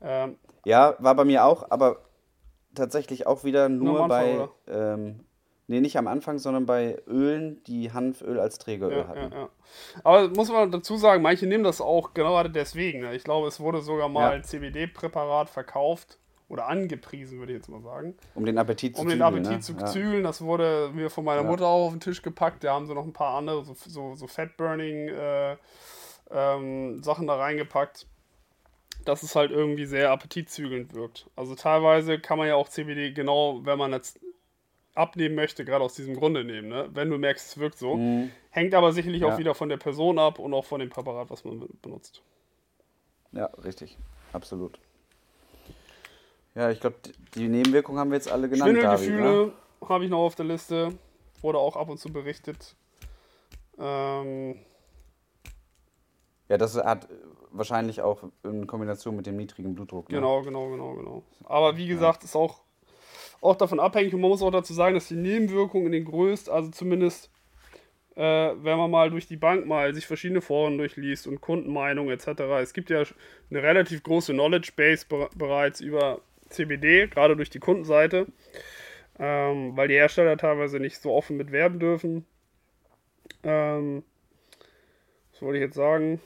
Ähm, 0.00 0.38
Ja, 0.64 0.96
war 0.98 1.14
bei 1.14 1.24
mir 1.24 1.44
auch, 1.44 1.70
aber 1.70 1.98
tatsächlich 2.74 3.26
auch 3.26 3.44
wieder 3.44 3.68
nur 3.68 4.04
Anfang, 4.04 4.08
bei, 4.08 4.48
ähm, 4.72 5.24
nee, 5.66 5.80
nicht 5.80 5.98
am 5.98 6.06
Anfang, 6.06 6.38
sondern 6.38 6.64
bei 6.64 6.98
Ölen, 7.06 7.62
die 7.64 7.92
Hanföl 7.92 8.40
als 8.40 8.58
Trägeröl 8.58 8.92
ja, 8.92 9.02
ja, 9.02 9.08
hatten. 9.08 9.32
ja. 9.32 9.48
Aber 10.02 10.28
muss 10.30 10.50
man 10.50 10.70
dazu 10.70 10.96
sagen, 10.96 11.22
manche 11.22 11.46
nehmen 11.46 11.64
das 11.64 11.80
auch 11.82 12.14
gerade 12.14 12.48
deswegen. 12.50 13.00
Ne? 13.00 13.14
Ich 13.14 13.24
glaube, 13.24 13.48
es 13.48 13.60
wurde 13.60 13.82
sogar 13.82 14.08
mal 14.08 14.22
Ja. 14.22 14.30
ein 14.30 14.44
CBD-Präparat 14.44 15.50
verkauft 15.50 16.18
oder 16.48 16.68
angepriesen, 16.68 17.38
würde 17.38 17.52
ich 17.52 17.58
jetzt 17.58 17.68
mal 17.68 17.80
sagen. 17.82 18.14
Um 18.34 18.44
den 18.46 18.56
Appetit 18.58 18.94
zu 18.96 19.02
Um 19.02 19.08
den 19.08 19.18
zügeln, 19.18 19.34
Appetit 19.34 19.52
ne? 19.52 19.60
zu 19.60 19.72
ja. 19.72 19.86
zügeln, 19.86 20.22
das 20.24 20.40
wurde 20.42 20.90
mir 20.94 21.10
von 21.10 21.24
meiner 21.24 21.42
Ja. 21.42 21.48
Mutter 21.48 21.66
auch 21.66 21.86
auf 21.86 21.92
den 21.92 22.00
Tisch 22.00 22.22
gepackt. 22.22 22.62
Da 22.64 22.72
haben 22.74 22.86
sie 22.86 22.94
noch 22.94 23.04
ein 23.04 23.12
paar 23.12 23.36
andere, 23.36 23.64
so, 23.64 23.74
so, 23.74 24.14
so 24.14 24.26
Fat-Burning 24.26 25.08
äh, 25.08 25.56
ähm, 26.30 27.02
Sachen 27.02 27.26
da 27.26 27.34
reingepackt, 27.36 28.06
dass 29.04 29.22
es 29.22 29.34
halt 29.36 29.50
irgendwie 29.50 29.86
sehr 29.86 30.10
appetitzügelnd 30.10 30.94
wirkt. 30.94 31.28
Also 31.36 31.54
teilweise 31.54 32.18
kann 32.18 32.38
man 32.38 32.46
ja 32.48 32.54
auch 32.54 32.68
CBD 32.68 33.12
genau, 33.12 33.60
wenn 33.64 33.78
man 33.78 33.92
jetzt 33.92 34.20
abnehmen 34.94 35.34
möchte, 35.34 35.64
gerade 35.64 35.84
aus 35.84 35.94
diesem 35.94 36.14
Grunde 36.16 36.42
nehmen. 36.44 36.68
Ne? 36.68 36.88
Wenn 36.92 37.10
du 37.10 37.18
merkst, 37.18 37.46
es 37.48 37.58
wirkt 37.58 37.78
so. 37.78 37.96
Mhm. 37.96 38.30
Hängt 38.50 38.72
aber 38.74 38.92
sicherlich 38.92 39.24
auch 39.24 39.32
Ja. 39.32 39.38
wieder 39.38 39.54
von 39.54 39.68
der 39.68 39.76
Person 39.76 40.18
ab 40.18 40.38
und 40.38 40.54
auch 40.54 40.64
von 40.64 40.80
dem 40.80 40.88
Präparat, 40.90 41.28
was 41.28 41.44
man 41.44 41.60
be- 41.60 41.68
benutzt. 41.82 42.22
Ja, 43.32 43.46
richtig. 43.62 43.98
Absolut. 44.32 44.78
Ja, 46.56 46.70
ich 46.70 46.80
glaube, 46.80 46.96
die 47.34 47.48
Nebenwirkungen 47.48 48.00
haben 48.00 48.10
wir 48.10 48.16
jetzt 48.16 48.32
alle 48.32 48.48
genannt. 48.48 48.72
Ne? 48.72 48.80
Schwindelgefühle 48.80 49.52
habe 49.86 50.04
ich 50.04 50.10
noch 50.10 50.20
auf 50.20 50.34
der 50.34 50.46
Liste. 50.46 50.92
Wurde 51.42 51.58
auch 51.58 51.76
ab 51.76 51.90
und 51.90 51.98
zu 51.98 52.10
berichtet. 52.10 52.74
Ähm, 53.78 54.56
Ja, 56.48 56.56
das 56.56 56.76
hat 56.76 57.08
wahrscheinlich 57.50 58.00
auch 58.00 58.22
in 58.42 58.66
Kombination 58.66 59.16
mit 59.16 59.26
dem 59.26 59.36
niedrigen 59.36 59.74
Blutdruck. 59.74 60.08
Ne? 60.08 60.16
Genau, 60.16 60.42
genau, 60.42 60.70
genau, 60.70 60.94
genau. 60.94 61.22
Aber 61.44 61.76
wie 61.76 61.88
gesagt, 61.88 62.24
ist 62.24 62.34
auch, 62.34 62.60
auch 63.42 63.56
davon 63.56 63.78
abhängig 63.78 64.14
und 64.14 64.22
man 64.22 64.30
muss 64.30 64.42
auch 64.42 64.50
dazu 64.50 64.72
sagen, 64.72 64.94
dass 64.94 65.08
die 65.08 65.16
Nebenwirkungen 65.16 65.86
in 65.86 65.92
den 65.92 66.04
größten, 66.06 66.52
also 66.52 66.70
zumindest 66.70 67.30
äh, 68.14 68.22
wenn 68.22 68.78
man 68.78 68.90
mal 68.90 69.10
durch 69.10 69.26
die 69.26 69.36
Bank 69.36 69.66
mal 69.66 69.94
sich 69.94 70.06
verschiedene 70.06 70.40
Foren 70.40 70.78
durchliest 70.78 71.26
und 71.26 71.42
Kundenmeinungen 71.42 72.10
etc. 72.18 72.40
Es 72.62 72.72
gibt 72.72 72.88
ja 72.88 73.02
eine 73.50 73.62
relativ 73.62 74.02
große 74.02 74.32
Knowledge 74.32 74.72
Base 74.74 75.04
be 75.06 75.28
bereits 75.34 75.82
über 75.82 76.22
CBD, 76.48 77.08
gerade 77.08 77.36
durch 77.36 77.50
die 77.50 77.58
Kundenseite, 77.58 78.26
ähm, 79.18 79.76
weil 79.76 79.88
die 79.88 79.94
Hersteller 79.94 80.36
teilweise 80.36 80.78
nicht 80.80 81.00
so 81.00 81.12
offen 81.12 81.36
mit 81.36 81.52
werben 81.52 81.78
dürfen. 81.78 82.24
Ähm, 83.42 84.02
was 85.32 85.42
wollte 85.42 85.58
ich 85.58 85.64
jetzt 85.64 85.74
sagen? 85.76 86.20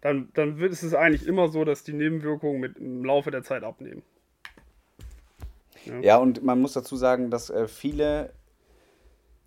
Dann, 0.00 0.28
dann 0.34 0.58
wird 0.58 0.72
es 0.72 0.82
ist 0.82 0.94
eigentlich 0.94 1.26
immer 1.26 1.48
so, 1.48 1.64
dass 1.64 1.82
die 1.82 1.92
Nebenwirkungen 1.92 2.60
mit 2.60 2.78
im 2.78 3.04
Laufe 3.04 3.30
der 3.30 3.42
Zeit 3.42 3.64
abnehmen. 3.64 4.02
Ja, 6.02 6.18
und 6.18 6.42
man 6.44 6.60
muss 6.60 6.74
dazu 6.74 6.96
sagen, 6.96 7.30
dass 7.30 7.50
äh, 7.50 7.66
viele 7.66 8.32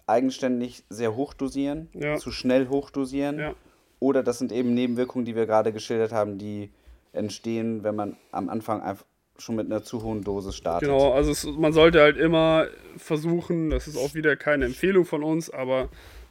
eigenständig 0.08 0.84
sehr 0.90 1.16
hoch 1.16 1.34
dosieren, 1.34 1.90
Ja. 1.94 2.18
zu 2.18 2.32
schnell 2.32 2.68
hochdosieren. 2.68 3.40
Ja. 3.40 3.56
Oder 4.00 4.24
das 4.24 4.40
sind 4.40 4.52
eben 4.52 4.74
Nebenwirkungen, 4.74 5.26
die 5.26 5.36
wir 5.36 5.46
gerade 5.46 5.72
geschildert 5.72 6.12
haben, 6.12 6.38
die 6.38 6.72
entstehen, 7.14 7.84
wenn 7.84 7.96
man 7.96 8.18
am 8.32 8.50
Anfang 8.50 8.82
einfach 8.82 9.06
schon 9.42 9.56
mit 9.56 9.66
einer 9.66 9.84
zu 9.84 10.04
hohen 10.04 10.24
Dosis 10.24 10.56
startet. 10.56 10.88
Genau, 10.90 11.12
also 11.12 11.32
es, 11.32 11.46
man 11.46 11.74
sollte 11.74 12.02
halt 12.02 12.18
immer 12.18 12.68
versuchen, 12.98 13.70
das 13.70 13.88
ist 13.88 13.98
auch 13.98 14.14
wieder 14.14 14.36
keine 14.36 14.66
Empfehlung 14.66 15.06
von 15.06 15.24
uns, 15.24 15.50
aber 15.50 15.90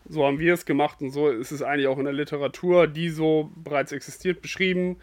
so 0.08 0.24
haben 0.24 0.38
wir 0.38 0.54
es 0.54 0.64
gemacht 0.64 1.00
und 1.02 1.10
so 1.10 1.28
ist 1.28 1.50
es 1.52 1.62
eigentlich 1.62 1.86
auch 1.88 1.98
in 1.98 2.04
der 2.04 2.12
Literatur, 2.14 2.86
die 2.86 3.10
so 3.10 3.50
bereits 3.56 3.92
existiert, 3.92 4.42
beschrieben. 4.42 4.96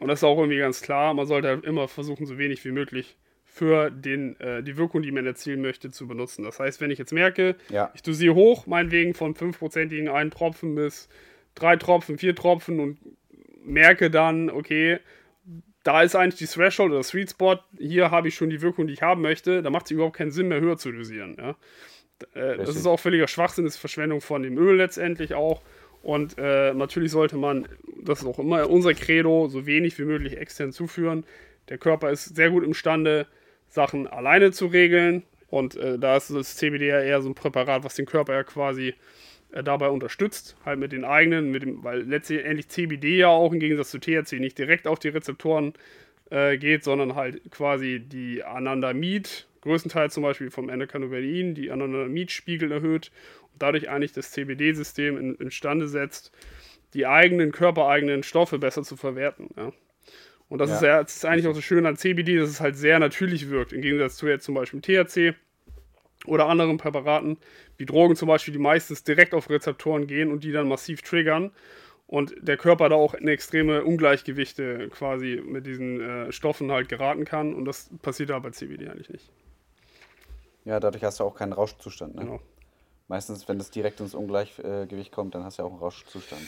Und 0.00 0.08
das 0.08 0.20
ist 0.20 0.24
auch 0.24 0.38
irgendwie 0.38 0.58
ganz 0.58 0.80
klar, 0.82 1.14
man 1.14 1.26
sollte 1.26 1.48
halt 1.48 1.64
immer 1.64 1.88
versuchen, 1.88 2.26
so 2.26 2.38
wenig 2.38 2.64
wie 2.64 2.70
möglich 2.70 3.16
für 3.44 3.90
den, 3.90 4.38
äh, 4.38 4.62
die 4.62 4.76
Wirkung, 4.76 5.02
die 5.02 5.10
man 5.10 5.26
erzielen 5.26 5.60
möchte, 5.60 5.90
zu 5.90 6.06
benutzen. 6.06 6.44
Das 6.44 6.60
heißt, 6.60 6.80
wenn 6.80 6.90
ich 6.92 6.98
jetzt 6.98 7.12
merke, 7.12 7.56
Ja. 7.70 7.90
ich 7.94 8.02
dosiere 8.02 8.34
hoch, 8.34 8.66
meinetwegen 8.66 9.14
von 9.14 9.34
5%igen 9.34 10.08
einen 10.08 10.30
Tropfen 10.30 10.74
bis 10.76 11.08
drei 11.56 11.76
Tropfen, 11.76 12.18
vier 12.18 12.36
Tropfen 12.36 12.78
und 12.78 12.98
merke 13.64 14.10
dann, 14.10 14.48
okay, 14.50 14.98
da 15.88 16.02
ist 16.02 16.14
eigentlich 16.14 16.36
die 16.36 16.54
Threshold 16.54 16.92
oder 16.92 17.02
Sweet 17.02 17.30
Spot, 17.30 17.56
hier 17.78 18.10
habe 18.10 18.28
ich 18.28 18.34
schon 18.34 18.50
die 18.50 18.60
Wirkung, 18.60 18.86
die 18.86 18.92
ich 18.92 19.00
haben 19.00 19.22
möchte, 19.22 19.62
da 19.62 19.70
macht 19.70 19.86
es 19.86 19.92
überhaupt 19.92 20.16
keinen 20.16 20.30
Sinn 20.30 20.48
mehr, 20.48 20.60
höher 20.60 20.76
zu 20.76 20.92
dosieren. 20.92 21.34
Ja? 21.38 21.56
Äh, 22.34 22.58
das 22.58 22.76
ist 22.76 22.84
auch 22.86 23.00
völliger 23.00 23.26
Schwachsinn, 23.26 23.64
das 23.64 23.76
ist 23.76 23.80
Verschwendung 23.80 24.20
von 24.20 24.42
dem 24.42 24.58
Öl 24.58 24.76
letztendlich 24.76 25.32
auch. 25.32 25.62
Und 26.02 26.36
äh, 26.36 26.74
natürlich 26.74 27.10
sollte 27.10 27.38
man, 27.38 27.66
das 28.02 28.20
ist 28.20 28.26
auch 28.26 28.38
immer 28.38 28.68
unser 28.68 28.92
Credo, 28.92 29.48
so 29.48 29.64
wenig 29.64 29.98
wie 29.98 30.04
möglich 30.04 30.36
extern 30.36 30.72
zuführen. 30.72 31.24
Der 31.70 31.78
Körper 31.78 32.10
ist 32.10 32.36
sehr 32.36 32.50
gut 32.50 32.64
imstande, 32.64 33.26
Sachen 33.70 34.06
alleine 34.06 34.52
zu 34.52 34.66
regeln. 34.66 35.22
Und 35.48 35.76
äh, 35.76 35.98
da 35.98 36.18
ist 36.18 36.28
das 36.28 36.56
CBD 36.56 36.88
ja 36.88 37.00
eher 37.00 37.22
so 37.22 37.30
ein 37.30 37.34
Präparat, 37.34 37.82
was 37.82 37.94
den 37.94 38.04
Körper 38.04 38.34
ja 38.34 38.44
quasi 38.44 38.94
dabei 39.50 39.88
unterstützt, 39.88 40.56
halt 40.64 40.78
mit 40.78 40.92
den 40.92 41.04
eigenen, 41.04 41.50
mit 41.50 41.62
dem, 41.62 41.82
weil 41.82 42.02
letztendlich 42.02 42.68
CBD 42.68 43.18
ja 43.18 43.28
auch 43.28 43.52
im 43.52 43.60
Gegensatz 43.60 43.90
zu 43.90 43.98
THC 43.98 44.40
nicht 44.40 44.58
direkt 44.58 44.86
auf 44.86 44.98
die 44.98 45.08
Rezeptoren 45.08 45.72
äh, 46.30 46.58
geht, 46.58 46.84
sondern 46.84 47.14
halt 47.14 47.40
quasi 47.50 48.00
die 48.00 48.44
Anandamid, 48.44 49.46
größtenteils 49.62 50.14
zum 50.14 50.22
Beispiel 50.22 50.50
vom 50.50 50.68
Endocannabinoiden, 50.68 51.54
die 51.54 51.70
Anandamid-Spiegel 51.70 52.70
erhöht 52.70 53.10
und 53.52 53.62
dadurch 53.62 53.88
eigentlich 53.88 54.12
das 54.12 54.32
CBD-System 54.32 55.16
in, 55.16 55.34
imstande 55.36 55.88
setzt, 55.88 56.30
die 56.94 57.06
eigenen 57.06 57.52
körpereigenen 57.52 58.22
Stoffe 58.22 58.58
besser 58.58 58.82
zu 58.82 58.96
verwerten. 58.96 59.48
Ja. 59.56 59.72
Und 60.48 60.58
das, 60.58 60.70
ja. 60.70 60.76
Ist 60.76 60.82
ja, 60.82 61.02
das 61.02 61.16
ist 61.16 61.24
eigentlich 61.24 61.46
auch 61.46 61.54
so 61.54 61.60
schön 61.60 61.86
an 61.86 61.96
CBD, 61.96 62.36
dass 62.36 62.48
es 62.48 62.60
halt 62.60 62.76
sehr 62.76 62.98
natürlich 62.98 63.50
wirkt, 63.50 63.72
im 63.72 63.82
Gegensatz 63.82 64.16
zu 64.16 64.26
jetzt 64.26 64.44
zum 64.44 64.54
Beispiel 64.54 64.80
THC 64.80 65.34
oder 66.28 66.48
anderen 66.48 66.76
Präparaten, 66.76 67.38
wie 67.76 67.86
Drogen 67.86 68.16
zum 68.16 68.28
Beispiel, 68.28 68.52
die 68.52 68.60
meistens 68.60 69.04
direkt 69.04 69.34
auf 69.34 69.50
Rezeptoren 69.50 70.06
gehen 70.06 70.30
und 70.30 70.44
die 70.44 70.52
dann 70.52 70.68
massiv 70.68 71.02
triggern 71.02 71.52
und 72.08 72.34
der 72.40 72.56
Körper 72.56 72.88
da 72.88 72.96
auch 72.96 73.14
in 73.14 73.28
extreme 73.28 73.84
Ungleichgewichte 73.84 74.88
quasi 74.88 75.42
mit 75.44 75.66
diesen 75.66 76.00
äh, 76.00 76.32
Stoffen 76.32 76.72
halt 76.72 76.88
geraten 76.88 77.24
kann 77.24 77.54
und 77.54 77.66
das 77.66 77.90
passiert 78.02 78.30
da 78.30 78.38
bei 78.38 78.50
CBD 78.50 78.88
eigentlich 78.88 79.10
nicht. 79.10 79.30
Ja, 80.64 80.80
dadurch 80.80 81.04
hast 81.04 81.20
du 81.20 81.24
auch 81.24 81.34
keinen 81.34 81.52
Rauschzustand. 81.52 82.14
Ne? 82.14 82.22
Genau. 82.22 82.40
Meistens, 83.08 83.48
wenn 83.48 83.58
das 83.58 83.70
direkt 83.70 84.00
ins 84.00 84.14
Ungleichgewicht 84.14 85.12
kommt, 85.12 85.34
dann 85.34 85.44
hast 85.44 85.58
du 85.58 85.62
ja 85.62 85.66
auch 85.66 85.72
einen 85.72 85.80
Rauschzustand. 85.80 86.42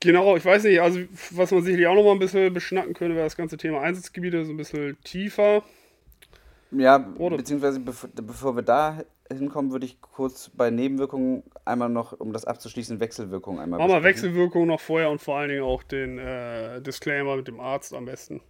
Genau, 0.00 0.36
ich 0.36 0.44
weiß 0.44 0.64
nicht, 0.64 0.80
also 0.80 1.00
was 1.30 1.50
man 1.50 1.62
sicherlich 1.62 1.86
auch 1.86 1.94
noch 1.94 2.04
mal 2.04 2.12
ein 2.12 2.18
bisschen 2.18 2.52
beschnacken 2.52 2.92
könnte, 2.92 3.14
wäre 3.14 3.26
das 3.26 3.36
ganze 3.36 3.56
Thema 3.56 3.80
Einsatzgebiete 3.80 4.44
so 4.44 4.52
ein 4.52 4.56
bisschen 4.56 4.96
tiefer. 5.02 5.62
Ja, 6.70 7.12
Oder? 7.18 7.36
beziehungsweise 7.36 7.80
bevor, 7.80 8.10
bevor 8.14 8.56
wir 8.56 8.62
da 8.62 9.02
hinkommen, 9.32 9.72
würde 9.72 9.86
ich 9.86 10.00
kurz 10.00 10.50
bei 10.50 10.70
Nebenwirkungen 10.70 11.42
einmal 11.64 11.88
noch, 11.88 12.12
um 12.18 12.32
das 12.32 12.44
abzuschließen, 12.44 13.00
Wechselwirkungen 13.00 13.60
einmal 13.60 13.78
Machen 13.78 13.90
wir 13.90 14.02
Wechselwirkungen 14.02 14.68
noch 14.68 14.80
vorher 14.80 15.10
und 15.10 15.20
vor 15.20 15.38
allen 15.38 15.48
Dingen 15.48 15.62
auch 15.62 15.82
den 15.82 16.18
äh, 16.18 16.80
Disclaimer 16.80 17.36
mit 17.36 17.48
dem 17.48 17.60
Arzt 17.60 17.94
am 17.94 18.04
besten. 18.04 18.40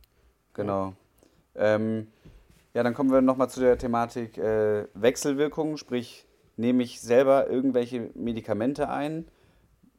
Genau. 0.55 0.95
Ja, 1.55 1.75
ähm, 1.77 2.09
ja 2.75 2.83
dann 2.83 2.95
kommen 2.95 3.11
wir 3.11 3.21
nochmal 3.21 3.51
zu 3.51 3.61
der 3.61 3.79
Thematik 3.79 4.39
äh, 4.39 4.87
Wechselwirkungen, 4.95 5.77
sprich, 5.77 6.27
nehme 6.57 6.83
ich 6.83 7.01
selber 7.01 7.49
irgendwelche 7.49 8.11
Medikamente 8.15 8.89
ein? 8.89 9.27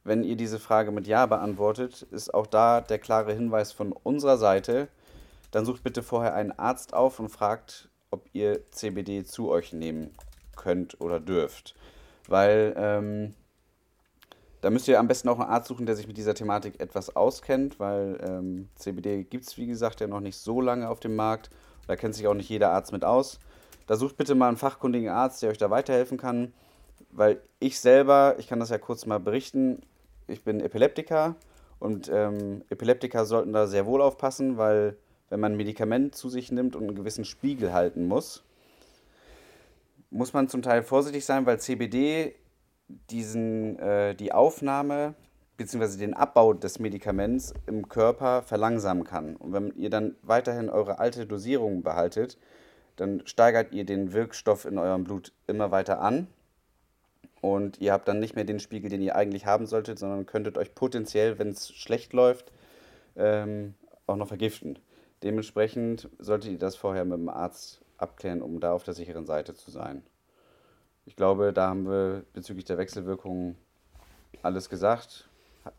Wenn 0.04 0.24
ihr 0.24 0.36
diese 0.36 0.58
Frage 0.58 0.90
mit 0.90 1.06
Ja 1.06 1.26
beantwortet, 1.26 2.02
ist 2.10 2.32
auch 2.32 2.46
da 2.46 2.80
der 2.80 2.98
klare 2.98 3.32
Hinweis 3.32 3.72
von 3.72 3.92
unserer 3.92 4.38
Seite. 4.38 4.88
Dann 5.50 5.64
sucht 5.64 5.82
bitte 5.82 6.02
vorher 6.02 6.34
einen 6.34 6.52
Arzt 6.52 6.94
auf 6.94 7.20
und 7.20 7.28
fragt, 7.28 7.87
ob 8.10 8.28
ihr 8.32 8.70
CBD 8.70 9.24
zu 9.24 9.50
euch 9.50 9.72
nehmen 9.72 10.14
könnt 10.56 11.00
oder 11.00 11.20
dürft. 11.20 11.74
Weil 12.26 12.74
ähm, 12.76 13.34
da 14.60 14.70
müsst 14.70 14.88
ihr 14.88 14.98
am 14.98 15.08
besten 15.08 15.28
auch 15.28 15.38
einen 15.38 15.50
Arzt 15.50 15.68
suchen, 15.68 15.86
der 15.86 15.94
sich 15.94 16.08
mit 16.08 16.16
dieser 16.16 16.34
Thematik 16.34 16.80
etwas 16.80 17.14
auskennt, 17.14 17.78
weil 17.78 18.18
ähm, 18.26 18.68
CBD 18.74 19.22
gibt 19.24 19.44
es, 19.44 19.56
wie 19.56 19.66
gesagt, 19.66 20.00
ja 20.00 20.06
noch 20.06 20.20
nicht 20.20 20.36
so 20.36 20.60
lange 20.60 20.88
auf 20.88 21.00
dem 21.00 21.14
Markt. 21.14 21.50
Da 21.86 21.96
kennt 21.96 22.14
sich 22.14 22.26
auch 22.26 22.34
nicht 22.34 22.48
jeder 22.48 22.72
Arzt 22.72 22.92
mit 22.92 23.04
aus. 23.04 23.38
Da 23.86 23.96
sucht 23.96 24.16
bitte 24.16 24.34
mal 24.34 24.48
einen 24.48 24.56
fachkundigen 24.56 25.08
Arzt, 25.08 25.42
der 25.42 25.50
euch 25.50 25.58
da 25.58 25.70
weiterhelfen 25.70 26.18
kann. 26.18 26.52
Weil 27.10 27.40
ich 27.60 27.80
selber, 27.80 28.34
ich 28.38 28.48
kann 28.48 28.60
das 28.60 28.68
ja 28.70 28.78
kurz 28.78 29.06
mal 29.06 29.18
berichten, 29.18 29.80
ich 30.26 30.44
bin 30.44 30.60
Epileptiker 30.60 31.36
und 31.78 32.10
ähm, 32.12 32.62
Epileptiker 32.68 33.24
sollten 33.24 33.52
da 33.52 33.66
sehr 33.66 33.86
wohl 33.86 34.02
aufpassen, 34.02 34.58
weil 34.58 34.96
wenn 35.30 35.40
man 35.40 35.52
ein 35.52 35.56
Medikament 35.56 36.14
zu 36.14 36.28
sich 36.28 36.50
nimmt 36.52 36.76
und 36.76 36.84
einen 36.84 36.94
gewissen 36.94 37.24
Spiegel 37.24 37.72
halten 37.72 38.06
muss, 38.06 38.44
muss 40.10 40.32
man 40.32 40.48
zum 40.48 40.62
Teil 40.62 40.82
vorsichtig 40.82 41.24
sein, 41.24 41.46
weil 41.46 41.60
CBD 41.60 42.34
diesen, 43.10 43.78
äh, 43.78 44.14
die 44.14 44.32
Aufnahme 44.32 45.14
bzw. 45.58 45.98
den 45.98 46.14
Abbau 46.14 46.54
des 46.54 46.78
Medikaments 46.78 47.52
im 47.66 47.88
Körper 47.88 48.42
verlangsamen 48.42 49.04
kann. 49.04 49.36
Und 49.36 49.52
wenn 49.52 49.74
ihr 49.76 49.90
dann 49.90 50.16
weiterhin 50.22 50.70
eure 50.70 50.98
alte 50.98 51.26
Dosierung 51.26 51.82
behaltet, 51.82 52.38
dann 52.96 53.22
steigert 53.26 53.72
ihr 53.72 53.84
den 53.84 54.12
Wirkstoff 54.12 54.64
in 54.64 54.78
eurem 54.78 55.04
Blut 55.04 55.32
immer 55.46 55.70
weiter 55.70 56.00
an 56.00 56.26
und 57.40 57.80
ihr 57.80 57.92
habt 57.92 58.08
dann 58.08 58.18
nicht 58.18 58.34
mehr 58.34 58.44
den 58.44 58.60
Spiegel, 58.60 58.90
den 58.90 59.02
ihr 59.02 59.14
eigentlich 59.14 59.46
haben 59.46 59.66
solltet, 59.66 59.98
sondern 59.98 60.26
könntet 60.26 60.58
euch 60.58 60.74
potenziell, 60.74 61.38
wenn 61.38 61.48
es 61.48 61.72
schlecht 61.72 62.12
läuft, 62.12 62.52
ähm, 63.16 63.74
auch 64.06 64.16
noch 64.16 64.28
vergiften. 64.28 64.78
Dementsprechend 65.22 66.08
solltet 66.18 66.52
ihr 66.52 66.58
das 66.58 66.76
vorher 66.76 67.04
mit 67.04 67.18
dem 67.18 67.28
Arzt 67.28 67.80
abklären, 67.96 68.42
um 68.42 68.60
da 68.60 68.72
auf 68.72 68.84
der 68.84 68.94
sicheren 68.94 69.26
Seite 69.26 69.54
zu 69.54 69.70
sein. 69.70 70.02
Ich 71.06 71.16
glaube, 71.16 71.52
da 71.52 71.68
haben 71.68 71.86
wir 71.86 72.24
bezüglich 72.32 72.64
der 72.64 72.78
Wechselwirkungen 72.78 73.56
alles 74.42 74.68
gesagt. 74.68 75.28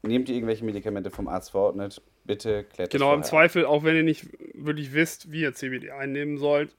Nehmt 0.02 0.28
ihr 0.30 0.36
irgendwelche 0.36 0.66
Medikamente 0.66 1.10
vom 1.10 1.28
Arzt 1.28 1.52
verordnet, 1.52 2.02
bitte 2.26 2.64
klärt 2.64 2.92
Genau, 2.92 3.14
im 3.14 3.24
Zweifel, 3.24 3.66
auch 3.66 3.84
wenn 3.84 3.96
ihr 3.96 4.04
nicht 4.04 4.28
wirklich 4.54 4.94
wisst, 4.94 5.32
wie 5.32 5.42
ihr 5.42 5.54
CBD 5.54 5.92
einnehmen 5.92 6.38
sollt, 6.38 6.76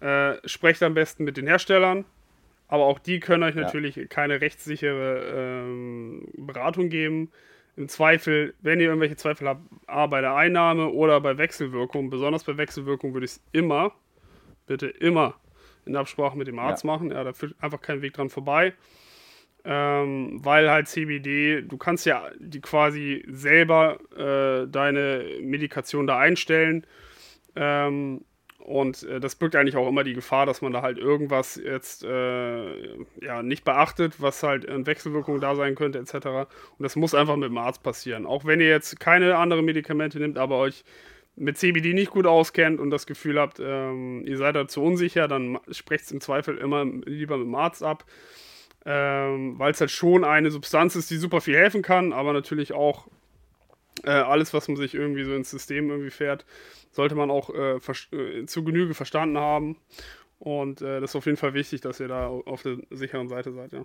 äh, 0.00 0.36
sprecht 0.46 0.82
am 0.82 0.94
besten 0.94 1.24
mit 1.24 1.36
den 1.36 1.46
Herstellern 1.46 2.04
aber 2.68 2.86
auch 2.86 2.98
die 2.98 3.20
können 3.20 3.42
euch 3.42 3.54
natürlich 3.54 3.96
ja. 3.96 4.04
keine 4.06 4.40
rechtssichere 4.40 5.32
ähm, 5.34 6.26
Beratung 6.36 6.88
geben. 6.88 7.30
Im 7.76 7.88
Zweifel, 7.88 8.54
wenn 8.60 8.78
ihr 8.78 8.86
irgendwelche 8.86 9.16
Zweifel 9.16 9.48
habt, 9.48 9.62
A, 9.86 10.06
bei 10.06 10.20
der 10.20 10.34
Einnahme 10.34 10.90
oder 10.90 11.20
bei 11.20 11.38
Wechselwirkung, 11.38 12.08
besonders 12.08 12.44
bei 12.44 12.56
Wechselwirkung 12.56 13.14
würde 13.14 13.24
ich 13.24 13.32
es 13.32 13.40
immer, 13.52 13.92
bitte 14.66 14.86
immer 14.86 15.34
in 15.84 15.96
Absprache 15.96 16.38
mit 16.38 16.46
dem 16.46 16.58
Arzt 16.58 16.84
ja. 16.84 16.86
machen. 16.88 17.10
Ja, 17.10 17.24
da 17.24 17.32
führt 17.32 17.54
einfach 17.60 17.80
kein 17.80 18.02
Weg 18.02 18.14
dran 18.14 18.30
vorbei. 18.30 18.74
Ähm, 19.66 20.44
weil 20.44 20.70
halt 20.70 20.88
CBD, 20.88 21.62
du 21.62 21.78
kannst 21.78 22.04
ja 22.04 22.30
die 22.38 22.60
quasi 22.60 23.24
selber 23.28 23.98
äh, 24.14 24.68
deine 24.68 25.24
Medikation 25.40 26.06
da 26.06 26.18
einstellen. 26.18 26.86
Ähm, 27.56 28.24
und 28.64 29.02
äh, 29.02 29.20
das 29.20 29.34
birgt 29.34 29.56
eigentlich 29.56 29.76
auch 29.76 29.86
immer 29.86 30.04
die 30.04 30.14
Gefahr, 30.14 30.46
dass 30.46 30.62
man 30.62 30.72
da 30.72 30.80
halt 30.80 30.96
irgendwas 30.96 31.60
jetzt 31.62 32.02
äh, 32.02 32.96
ja, 33.20 33.42
nicht 33.42 33.62
beachtet, 33.62 34.22
was 34.22 34.42
halt 34.42 34.64
in 34.64 34.86
Wechselwirkung 34.86 35.38
da 35.38 35.54
sein 35.54 35.74
könnte, 35.74 35.98
etc. 35.98 36.14
Und 36.14 36.48
das 36.78 36.96
muss 36.96 37.14
einfach 37.14 37.36
mit 37.36 37.50
dem 37.50 37.58
Arzt 37.58 37.82
passieren. 37.82 38.24
Auch 38.24 38.46
wenn 38.46 38.60
ihr 38.60 38.68
jetzt 38.68 38.98
keine 38.98 39.36
anderen 39.36 39.66
Medikamente 39.66 40.18
nimmt, 40.18 40.38
aber 40.38 40.56
euch 40.56 40.82
mit 41.36 41.58
CBD 41.58 41.92
nicht 41.92 42.10
gut 42.10 42.26
auskennt 42.26 42.80
und 42.80 42.88
das 42.90 43.06
Gefühl 43.06 43.38
habt, 43.38 43.60
ähm, 43.60 44.24
ihr 44.24 44.38
seid 44.38 44.56
dazu 44.56 44.82
unsicher, 44.82 45.28
dann 45.28 45.58
sprecht 45.70 46.04
es 46.04 46.12
im 46.12 46.22
Zweifel 46.22 46.56
immer 46.56 46.86
lieber 46.86 47.36
mit 47.36 47.46
dem 47.46 47.54
Arzt 47.56 47.82
ab. 47.82 48.06
Ähm, 48.86 49.58
Weil 49.58 49.72
es 49.72 49.80
halt 49.80 49.90
schon 49.90 50.24
eine 50.24 50.50
Substanz 50.50 50.96
ist, 50.96 51.10
die 51.10 51.16
super 51.16 51.42
viel 51.42 51.56
helfen 51.56 51.82
kann, 51.82 52.14
aber 52.14 52.32
natürlich 52.32 52.72
auch 52.72 53.08
äh, 54.02 54.10
alles, 54.10 54.52
was 54.52 54.68
man 54.68 54.76
sich 54.76 54.94
irgendwie 54.94 55.24
so 55.24 55.34
ins 55.34 55.50
System 55.50 55.90
irgendwie 55.90 56.10
fährt, 56.10 56.44
sollte 56.90 57.14
man 57.14 57.30
auch 57.30 57.50
äh, 57.50 57.76
äh, 57.76 58.46
zu 58.46 58.64
Genüge 58.64 58.94
verstanden 58.94 59.38
haben. 59.38 59.76
Und 60.38 60.82
äh, 60.82 61.00
das 61.00 61.12
ist 61.12 61.16
auf 61.16 61.26
jeden 61.26 61.38
Fall 61.38 61.54
wichtig, 61.54 61.80
dass 61.80 62.00
ihr 62.00 62.08
da 62.08 62.26
auf 62.28 62.62
der 62.62 62.78
sicheren 62.90 63.28
Seite 63.28 63.52
seid, 63.52 63.72
ja. 63.72 63.84